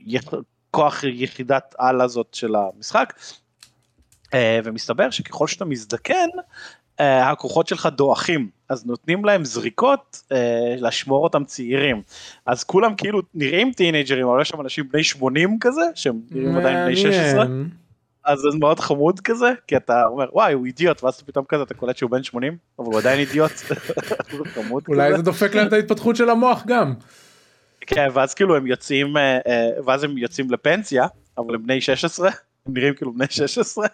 [0.00, 3.12] לכוח יחידת על הזאת של המשחק.
[4.64, 6.28] ומסתבר שככל שאתה מזדקן
[7.02, 10.34] הכוחות שלך דועכים אז נותנים להם זריקות uh,
[10.76, 12.02] לשמור אותם צעירים.
[12.46, 16.86] אז כולם כאילו נראים טינג'רים אבל יש שם אנשים בני 80 כזה שהם נראים עדיין
[16.86, 17.44] בני 16
[18.24, 21.74] אז זה מאוד חמוד כזה כי אתה אומר וואי הוא אידיוט ואז פתאום כזה אתה
[21.74, 23.52] קולט שהוא בן 80 אבל הוא עדיין אידיוט.
[24.88, 26.94] אולי זה דופק להם את ההתפתחות של המוח גם.
[27.80, 29.38] כן ואז כאילו הם יוצאים אה,
[29.84, 31.06] ואז הם יוצאים לפנסיה
[31.38, 32.30] אבל הם בני 16
[32.66, 33.86] הם נראים כאילו בני 16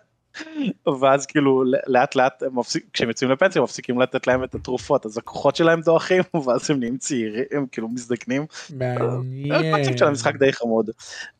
[1.00, 5.18] ואז כאילו לאט לאט הם מפסיק, כשהם יוצאים לפנסיה מפסיקים לתת להם את התרופות אז
[5.18, 8.46] הכוחות שלהם דועכים ואז הם נהיים צעירים הם כאילו מזדקנים.
[8.70, 9.52] מעניין.
[9.52, 10.90] הקונספט של המשחק די חמוד.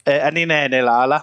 [0.09, 1.18] אה, אני נהנה לאללה.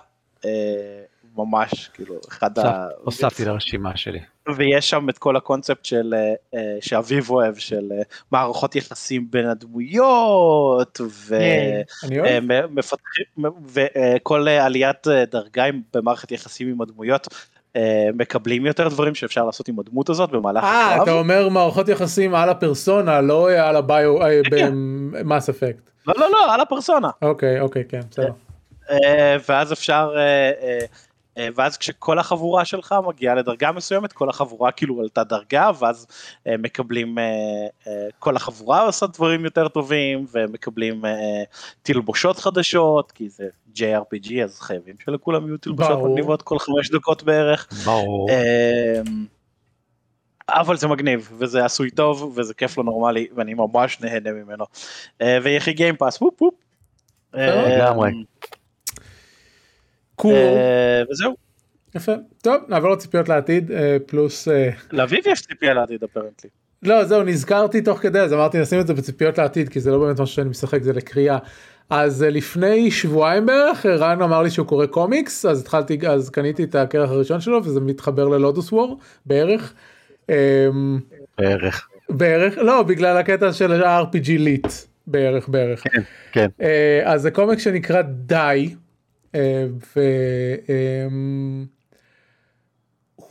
[0.46, 1.04] אה,
[1.36, 2.88] ממש כאילו אחד ה...
[3.04, 4.20] הוספתי לרשימה שלי.
[4.58, 6.14] ויש שם את כל הקונספט של
[6.54, 7.92] אה, שאביב אוהב של
[8.32, 11.02] מערכות יחסים בין הדמויות
[12.72, 13.26] ומפתחים
[13.66, 17.28] וכל עליית דרגה במערכת יחסים עם הדמויות
[18.14, 20.74] מקבלים יותר דברים שאפשר לעשות עם הדמות הזאת במהלך הקרב.
[20.74, 24.72] אה, אתה אומר מערכות יחסים על הפרסונה לא על הביו אה, כן.
[25.12, 25.90] במאס אפקט.
[26.08, 27.10] לא לא לא על הפרסונה.
[27.22, 28.32] אוקיי אוקיי כן בסדר.
[29.50, 30.80] ואז אפשר אה,
[31.56, 36.08] ואז כשכל החבורה שלך מגיעה לדרגה מסוימת כל החבורה כאילו עלתה דרגה ואז
[36.48, 41.02] אה, מקבלים אה, כל החבורה עושה דברים יותר טובים ומקבלים
[41.82, 47.68] תלבושות חדשות כי זה JRPG אז חייבים שלכולם יהיו תלבושות מגניבות כל חמש דקות בערך.
[47.86, 48.30] ברור.
[50.50, 54.66] אבל זה מגניב וזה עשוי טוב וזה כיף לא נורמלי ואני ממש נהנה ממנו.
[55.44, 56.54] ויחי גיימפאס וופ וופ.
[57.34, 58.12] לגמרי.
[60.26, 61.34] אה, וזהו.
[61.96, 62.12] יפה.
[62.42, 64.48] טוב, נעבור לציפיות לעתיד, אה, פלוס...
[64.48, 66.50] אה, לאביב יש ציפייה לעתיד אפרנטלי.
[66.84, 70.00] לא, זהו, נזכרתי תוך כדי, אז אמרתי נשים את זה בציפיות לעתיד, כי זה לא
[70.00, 71.38] באמת משהו שאני משחק, זה לקריאה.
[71.90, 76.76] אז לפני שבועיים בערך, רן אמר לי שהוא קורא קומיקס, אז התחלתי, אז קניתי את
[76.76, 79.74] הכרך הראשון שלו, וזה מתחבר ללודוס וור, בערך.
[81.38, 81.88] בערך.
[82.10, 84.68] בערך, לא, בגלל הקטע של ה-RPG ליט,
[85.08, 85.84] בערך, בערך.
[85.84, 86.02] כן,
[86.32, 86.48] כן.
[87.04, 88.76] אז זה קומיקס שנקרא די,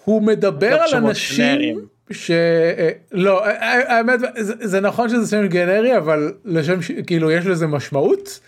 [0.05, 7.47] והוא מדבר על אנשים שלא האמת זה נכון שזה שם גנרי אבל לשם כאילו יש
[7.47, 8.41] לזה משמעות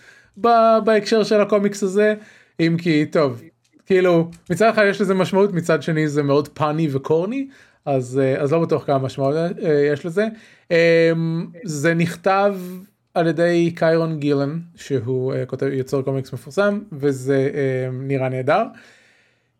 [0.83, 2.15] בהקשר של הקומיקס הזה?
[2.59, 3.41] אם כי טוב
[3.85, 7.47] כאילו מצד אחד יש לזה משמעות מצד שני זה מאוד פאני וקורני
[7.85, 10.27] אז אז לא בטוח כמה משמעות אה, יש לזה.
[11.63, 12.55] זה נכתב
[13.15, 18.63] על ידי קיירון גילן שהוא uh, כותב יוצר קומיקס מפורסם וזה uh, נראה נהדר.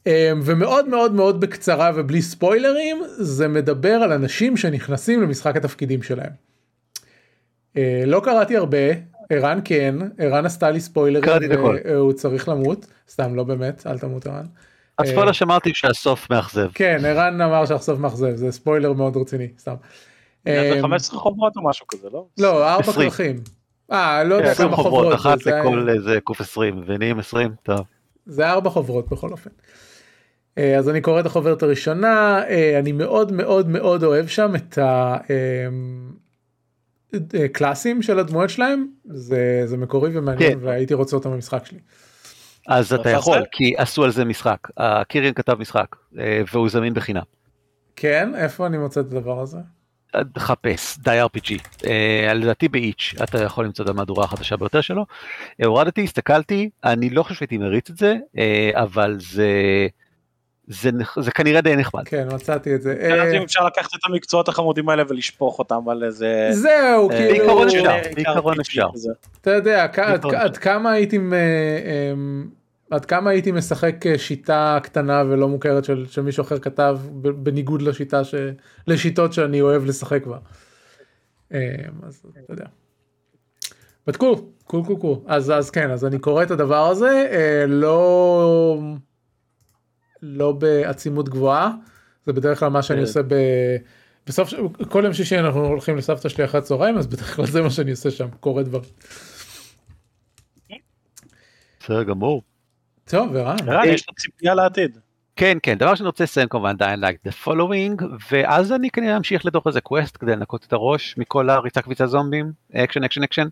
[0.04, 0.08] Um,
[0.44, 6.32] ומאוד מאוד מאוד בקצרה ובלי ספוילרים זה מדבר על אנשים שנכנסים למשחק התפקידים שלהם.
[7.74, 8.78] Uh, לא קראתי הרבה
[9.30, 11.50] ערן כן ערן עשתה לי ספוילרים
[11.86, 14.46] והוא צריך למות סתם לא באמת אל תמות ערן.
[15.00, 16.70] הספוילר שאמרתי שהסוף מאכזב.
[16.74, 19.76] כן ערן אמר שהסוף מאכזב זה ספוילר מאוד רציני סתם.
[20.46, 22.26] זה 15 אמ, חוברות או משהו כזה לא?
[22.38, 23.36] לא 4 כרכים.
[23.92, 25.14] אה לא יודע כמה חוברות.
[25.14, 27.80] אחת לכל איזה קוף 20 ונהיים 20 טוב.
[28.26, 29.50] זה 4 חוברות בכל אופן.
[30.58, 34.80] אה, אז אני קורא את החוברת הראשונה אה, אני מאוד מאוד מאוד אוהב שם את
[37.34, 40.60] הקלאסים אמ, של הדמויות שלהם זה זה מקורי ומעניין כן.
[40.62, 41.80] והייתי רוצה אותם במשחק שלי.
[42.68, 44.68] אז אתה יכול כי עשו על זה משחק
[45.08, 47.22] קירין כתב משחק אה, והוא זמין בחינם.
[47.96, 49.58] כן איפה אני מוצא את הדבר הזה?
[50.38, 51.50] חפש, די RPG,
[51.82, 51.86] uh,
[52.34, 55.06] לדעתי באיץ', אתה יכול למצוא את המהדורה החדשה ביותר שלו.
[55.66, 58.40] הורדתי, הסתכלתי, אני לא חושב שהייתי מריץ את זה, uh,
[58.74, 59.50] אבל זה,
[60.68, 60.90] זה,
[61.20, 62.04] זה כנראה די נחמד.
[62.06, 62.96] כן, מצאתי את זה.
[63.38, 66.48] אם אפשר לקחת את המקצועות החמודים האלה ולשפוך אותם על איזה...
[66.52, 67.30] זהו, כאילו...
[67.30, 68.88] בעיקרון אפשר, בעיקרון אפשר.
[69.42, 69.88] אתה יודע,
[70.38, 71.20] עד כמה הייתי...
[72.92, 78.24] עד כמה הייתי משחק אה, שיטה קטנה ולא מוכרת של, שמישהו אחר כתב בניגוד לשיטה
[78.24, 78.36] ש...
[78.88, 80.38] לשיטות שאני אוהב לשחק בה.
[81.54, 81.60] אה,
[82.04, 82.66] אז אתה יודע.
[84.10, 85.20] cool, cool, cool, cool.
[85.28, 88.80] אז, אז כן, אז אני קורא את הדבר הזה, אה, לא,
[90.22, 91.72] לא בעצימות גבוהה,
[92.26, 93.36] זה בדרך כלל מה שאני עושה ב...
[94.28, 94.50] בסוף,
[94.90, 97.92] כל יום שישי אנחנו הולכים לסבתא שלי אחרי הצהריים, אז בדרך כלל זה מה שאני
[97.92, 98.90] עושה שם, קורא דברים.
[101.80, 102.55] בסדר גמור.
[103.10, 103.70] טוב, ערן.
[103.70, 104.98] ערן, יש לך ציפייה לעתיד.
[105.36, 109.46] כן, כן, דבר שאני רוצה לסיים כמובן Dying Light The Following, ואז אני כנראה אמשיך
[109.46, 113.48] לתוך איזה quest כדי לנקות את הראש מכל הריצה קפיצה זומבים, אקשן, אקשן, אקשן.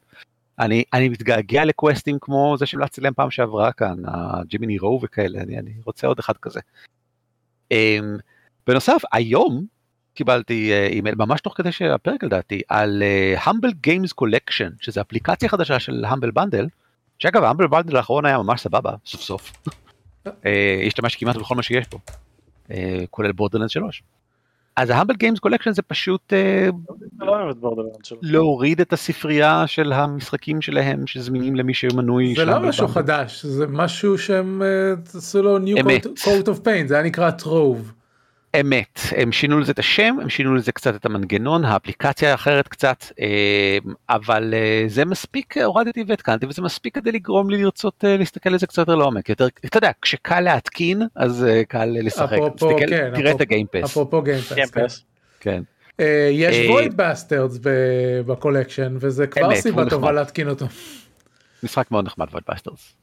[0.59, 5.41] אני, אני מתגעגע לקווסטים כמו זה שהמלצתי להם פעם שעברה כאן, ה Gemini Rue וכאלה,
[5.41, 6.59] אני, אני רוצה עוד אחד כזה.
[7.73, 7.75] Um,
[8.67, 9.65] בנוסף, היום
[10.13, 15.49] קיבלתי אה, אימייל ממש תוך כדי שהפרק לדעתי על uh, Humble Games Collection, שזה אפליקציה
[15.49, 16.67] חדשה של Humble Bundle,
[17.19, 19.51] שאגב ה Humble Bundle האחרון היה ממש סבבה סוף סוף.
[20.45, 21.97] אה, השתמש כמעט בכל מה שיש פה.
[22.71, 24.03] אה, כולל Borderlands 3.
[24.75, 26.69] אז ה Humble Games Collection זה פשוט אה,
[28.21, 32.33] להוריד את הספרייה של המשחקים שלהם שזמינים למי שמנוי.
[32.35, 34.61] זה לא משהו חדש זה משהו שהם
[35.15, 35.77] עשו לו new
[36.17, 37.93] coat of paint זה היה נקרא Trove.
[38.59, 43.03] אמת, הם שינו לזה את השם, הם שינו לזה קצת את המנגנון, האפליקציה אחרת קצת,
[43.19, 43.77] אה,
[44.09, 48.59] אבל אה, זה מספיק, הורדתי והתקנתי וזה מספיק כדי לגרום לי לרצות אה, להסתכל על
[48.59, 53.11] זה קצת יותר לעומק, יותר, אתה יודע, כשקל להתקין אז קל לשחק, אפרופו, תסתכל, כן,
[53.15, 53.83] תראה את ה Game Pass.
[53.83, 55.05] אפרופו Game Pass.
[55.39, 55.63] כן.
[56.31, 57.59] יש Void Bastards
[58.25, 60.65] ב collection וזה כבר סיבה טובה להתקין אותו.
[61.63, 62.95] משחק מאוד נחמד Void Bastards.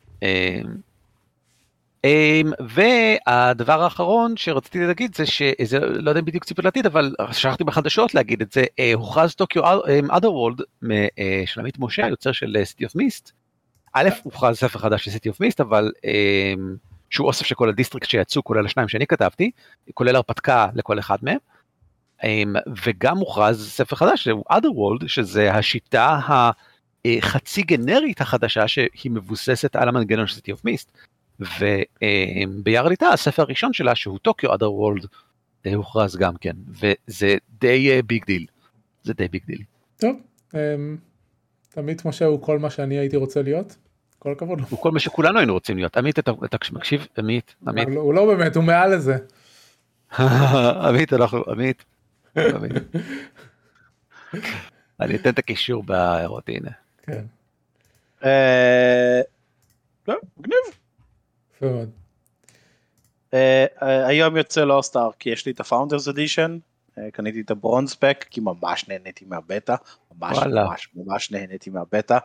[2.06, 8.14] Um, והדבר האחרון שרציתי להגיד זה שזה לא יודע בדיוק ציפייה לעתיד אבל שכחתי בחדשות
[8.14, 10.86] להגיד את זה uh, הוכרז טוקיו otherworld uh,
[11.46, 13.32] של עמית משה היוצר של City of Mist.
[13.92, 16.60] א' הוכרז ספר חדש של City of Mist אבל um,
[17.10, 19.50] שהוא אוסף של כל ה districts שיצאו כולל השניים שאני כתבתי
[19.94, 21.38] כולל הרפתקה לכל אחד מהם.
[22.20, 22.24] Um,
[22.84, 26.20] וגם הוכרז ספר חדש שהוא otherworld שזה השיטה
[27.04, 30.60] החצי גנרית החדשה שהיא מבוססת על המנגנון של City of
[31.40, 31.62] Mist.
[32.48, 35.06] וביחד איתה הספר הראשון שלה שהוא טוקיו otherworld
[35.74, 38.46] הוכרז גם כן וזה די big deal.
[39.02, 39.62] זה די big deal.
[39.96, 40.16] טוב,
[41.68, 43.76] תמיד משה הוא כל מה שאני הייתי רוצה להיות.
[44.18, 44.60] כל הכבוד.
[44.70, 45.96] הוא כל מה שכולנו היינו רוצים להיות.
[45.96, 46.32] עמית אתה,
[46.72, 47.06] מקשיב?
[47.18, 47.54] עמית?
[47.68, 47.88] עמית?
[47.88, 49.16] הוא, הוא לא באמת הוא מעל לזה.
[50.88, 51.84] עמית אנחנו עמית.
[55.00, 56.70] אני אתן את הקישור בהערות הנה.
[57.02, 57.24] כן.
[60.38, 60.79] מגניב.
[63.34, 66.58] אה, אה, היום יוצא לא סטאר כי יש לי את הפאונדרס אדישן,
[66.98, 69.74] אה, קניתי את הברונס פק כי ממש נהניתי מהבטא,
[70.18, 72.18] ממש ממש ממש נהניתי מהבטא.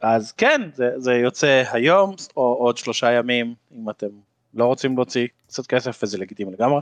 [0.00, 4.06] אז כן, זה, זה יוצא היום או עוד שלושה ימים אם אתם
[4.54, 6.80] לא רוצים להוציא קצת כסף וזה לגיטימי לגמרי.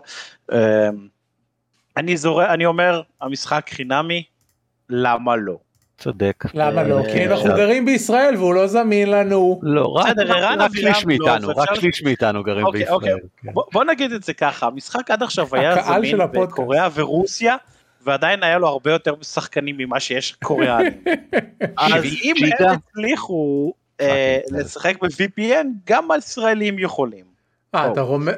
[1.97, 4.25] אני זורק, אני אומר המשחק חינמי,
[4.89, 5.59] למה לא?
[5.99, 6.45] צודק.
[6.55, 7.03] למה לא?
[7.13, 9.61] כי אה, אנחנו גרים בישראל והוא לא זמין לנו.
[9.63, 10.17] לא, רק
[10.75, 12.95] שליש מאיתנו, רק שליש מאיתנו גרים אוקיי, בישראל.
[12.95, 13.13] אוקיי.
[13.37, 13.53] כן.
[13.73, 17.57] בוא נגיד את זה ככה, המשחק עד עכשיו היה זמין בקוריאה ורוסיה.
[18.07, 20.93] ועדיין היה לו הרבה יותר שחקנים ממה שיש קוריאנים.
[21.79, 27.25] אז אם הם הצליחו אה, לשחק ב-VPN, גם הישראלים יכולים.
[27.75, 28.35] אה, אתה רומז,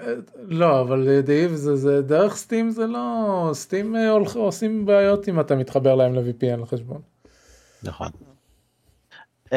[0.49, 5.95] לא, אבל דייב, זה דרך סטים זה לא, סטים אה, עושים בעיות אם אתה מתחבר
[5.95, 7.01] להם ל-VPN לחשבון.
[7.87, 8.09] נכון.
[9.53, 9.57] אמ,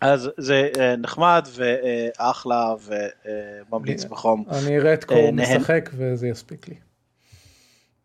[0.00, 2.74] אז זה אה, נחמד ואחלה
[3.70, 4.44] וממליץ בחום.
[4.50, 6.74] אני אראה את קור אה, משחק וזה יספיק לי.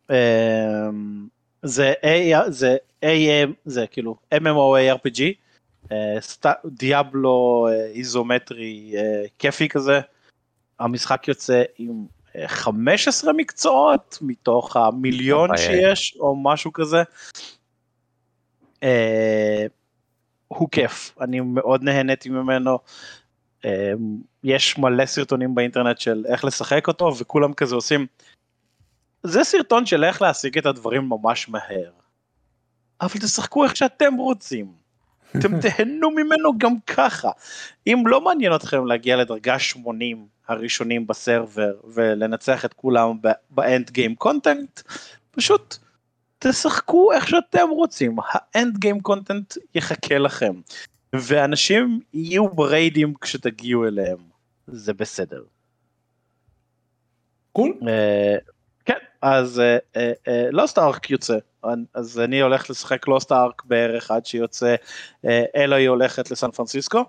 [0.10, 1.28] אמ,
[1.64, 1.94] זה
[2.50, 5.22] זה AM זה כאילו MMOARPG
[6.66, 8.94] דיאבלו איזומטרי
[9.40, 10.00] כיפי כזה
[10.80, 12.06] המשחק יוצא עם
[12.48, 17.04] 15 מקצועות מתוך המיליון שיש או משהו כזה
[18.84, 19.66] אה,
[20.48, 22.80] הוא כיף, אני מאוד נהניתי ממנו.
[23.66, 23.94] אה,
[24.44, 28.08] יש מלא סרטונים באינטרנט של איך לשחק אותו וכולם כזה עושים.
[29.24, 31.92] זה סרטון של איך להשיג את הדברים ממש מהר.
[33.02, 34.74] אבל תשחקו איך שאתם רוצים.
[35.38, 37.30] אתם תהנו ממנו גם ככה.
[37.88, 43.18] אם לא מעניין אתכם להגיע לדרגה 80 הראשונים בסרבר ולנצח את כולם
[43.50, 44.82] באנד גיים קונטנט,
[45.32, 45.78] פשוט
[46.48, 50.54] תשחקו איך שאתם רוצים, ה end game content יחכה לכם.
[51.14, 54.18] ואנשים יהיו ב raid ים כשתגיעו אליהם,
[54.68, 55.44] זה בסדר.
[57.52, 57.80] cool.
[57.88, 58.36] אה,
[58.86, 59.62] כן, אז
[60.52, 61.38] Lost אה, Ark אה, יוצא,
[61.94, 64.76] אז אני הולך לשחק Lost Ark בערך עד שיוצא,
[65.56, 67.06] Aloy הולכת לסן פרנסיסקו.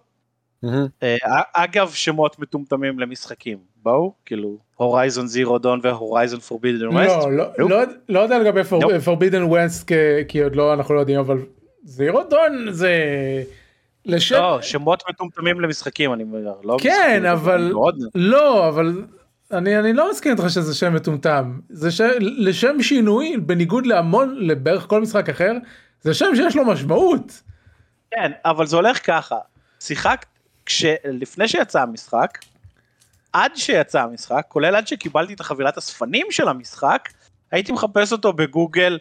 [1.53, 7.28] אגב שמות מטומטמים למשחקים, בואו, כאילו הורייזון זירו דון והורייזון פורבידן ווסט.
[8.09, 8.61] לא יודע לגבי
[9.05, 9.91] פורבידן ווסט
[10.28, 11.39] כי עוד לא אנחנו לא יודעים אבל
[11.85, 12.93] זירו דון זה.
[14.07, 14.35] לשם...
[14.35, 17.72] לא, שמות מטומטמים למשחקים אני אומר, לא כן אבל
[18.14, 19.03] לא אבל
[19.53, 22.01] אני, אני לא מסכים איתך שזה שם מטומטם זה ש...
[22.20, 25.53] לשם שינוי בניגוד להמון לבערך כל משחק אחר
[26.01, 27.43] זה שם שיש לו משמעות.
[28.11, 29.39] כן אבל זה הולך ככה
[29.80, 30.26] שיחקת
[30.66, 32.39] כשלפני שיצא המשחק
[33.35, 37.09] עד שיצא המשחק כולל עד שקיבלתי את החבילת הספנים של המשחק
[37.53, 38.99] הייתי מחפש אותו בגוגל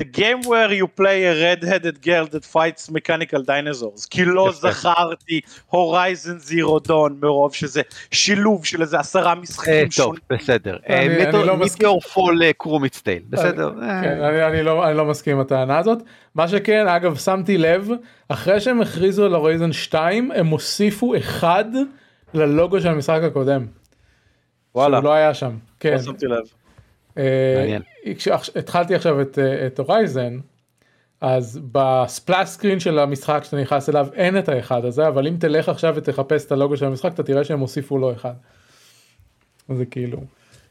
[0.00, 5.40] The game where you play a red-headed girl that fights mechanical dinosaurs, כי לא זכרתי
[5.66, 10.20] הורייזן זירו דון מרוב שזה שילוב של איזה עשרה משחקים שונים.
[10.28, 10.76] טוב, בסדר.
[11.58, 13.72] מיטיור פול קרומיצטייל, בסדר.
[14.86, 15.98] אני לא מסכים עם הטענה הזאת.
[16.34, 17.90] מה שכן, אגב, שמתי לב,
[18.28, 21.64] אחרי שהם הכריזו על הורייזן 2, הם הוסיפו אחד
[22.34, 23.66] ללוגו של המשחק הקודם.
[24.74, 24.96] וואלה.
[24.96, 25.56] שהוא לא היה שם.
[25.80, 25.92] כן.
[25.92, 26.44] לא שמתי לב.
[27.16, 27.82] מעניין.
[28.56, 30.38] התחלתי עכשיו את, אה, את הורייזן,
[31.20, 35.68] אז בספלאס סקרין של המשחק שאתה נכנס אליו אין את האחד הזה, אבל אם תלך
[35.68, 38.32] עכשיו ותחפש את הלוגו של המשחק אתה תראה שהם הוסיפו לו אחד.
[39.68, 40.18] זה כאילו.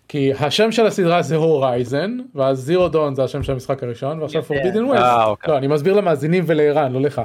[0.08, 4.44] כי השם של הסדרה זה הורייזן, ואז זירו דון זה השם של המשחק הראשון, ועכשיו
[4.44, 5.02] פורבידן ווסט.
[5.02, 5.52] אה, אוקיי.
[5.52, 7.22] לא, אני מסביר למאזינים ולערן, לא לך,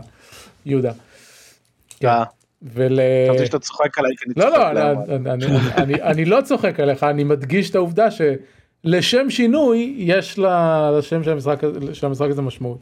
[0.67, 0.93] יהודה.
[2.63, 2.99] ול...
[3.31, 4.83] חשבתי שאתה צוחק עליי כי אני לא, לא,
[6.03, 8.21] אני לא צוחק עליך, אני מדגיש את העובדה ש...
[8.85, 10.39] לשם שינוי יש
[10.99, 11.61] לשם של המשחק,
[11.93, 12.79] של המשחק הזה משמעות.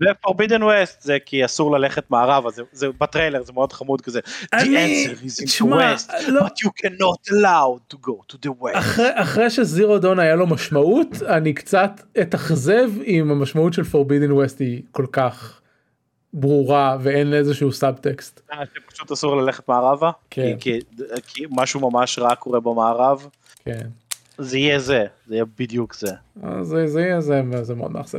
[0.00, 4.20] ופורבידן ווסט זה כי אסור ללכת מערב זה, זה בטריילר זה מאוד חמוד כזה.
[4.52, 5.06] אני,
[5.44, 5.94] תשמע,
[6.28, 8.78] לא, but you cannot allow to go to the west.
[8.78, 14.60] אחרי, אחרי שזירו דון היה לו משמעות אני קצת אתאכזב אם המשמעות של פורבידן ווסט
[14.60, 15.60] היא כל כך
[16.34, 18.40] ברורה ואין איזשהו סאב טקסט.
[18.52, 20.10] אה, פשוט אסור ללכת מערבה?
[20.30, 20.56] כן.
[20.60, 23.26] כי, כי, כי משהו ממש רע קורה במערב?
[23.64, 23.86] כן.
[24.38, 26.12] זה יהיה זה, זה יהיה בדיוק זה.
[26.62, 28.18] זה, זה יהיה זה, זה מאוד מאכזב.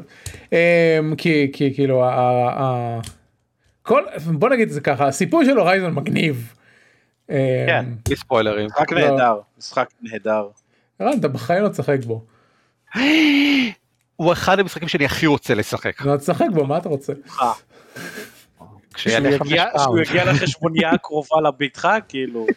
[0.52, 2.10] אמ, כי, כי כאילו, ה,
[2.50, 3.00] ה,
[3.84, 6.54] כל, בוא נגיד את זה ככה, הסיפור של הורייזון מגניב.
[7.30, 7.36] אמ,
[7.68, 8.66] כן, בלי ספוילרים.
[8.66, 9.00] משחק לא.
[9.00, 10.48] נהדר, משחק נהדר.
[11.00, 12.26] ערן, אתה בחיים לא תשחק בו.
[14.16, 16.02] הוא אחד המשחקים שאני הכי רוצה לשחק.
[16.02, 17.14] לא תשחק בו, מה אתה רוצה?
[18.94, 22.48] כשהוא יגיע לחשבוניה הקרובה לביתך כאילו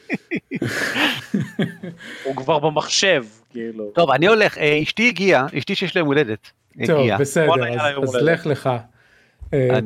[2.24, 6.50] הוא כבר במחשב כאילו טוב אני הולך אה, אשתי הגיעה אשתי שיש להם הולדת.
[6.86, 7.52] טוב בסדר
[8.02, 8.70] אז לך לך.
[9.54, 9.78] אה,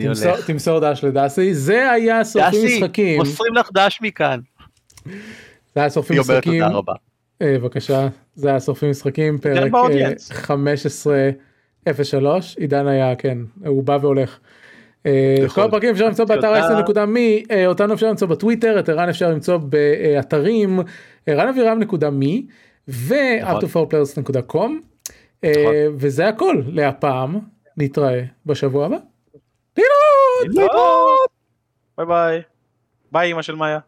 [0.47, 3.19] תמסור דש לדסי זה היה סופי משחקים.
[3.19, 4.41] מוסרים לך דש מכאן.
[5.75, 6.63] זה היה סופי משחקים.
[7.43, 9.73] אה, בבקשה זה היה סופי משחקים פרק
[10.31, 11.89] 15.03
[12.57, 14.39] עידן היה כן הוא בא והולך.
[15.07, 19.31] אה, כל הפרקים אפשר למצוא באתר אייסן.מי, אה, אותנו אפשר למצוא בטוויטר, את ערן אפשר
[19.31, 20.81] למצוא באתרים,
[21.27, 22.47] ערן אבירם נקודה מי,
[22.89, 24.71] ו-out4players.com,
[25.45, 27.39] אה, וזה הכל להפעם,
[27.77, 28.97] נתראה בשבוע הבא.
[30.43, 31.31] להתראות!
[31.99, 32.43] ביי ביי.
[33.13, 33.79] ביי אמא של מאיה.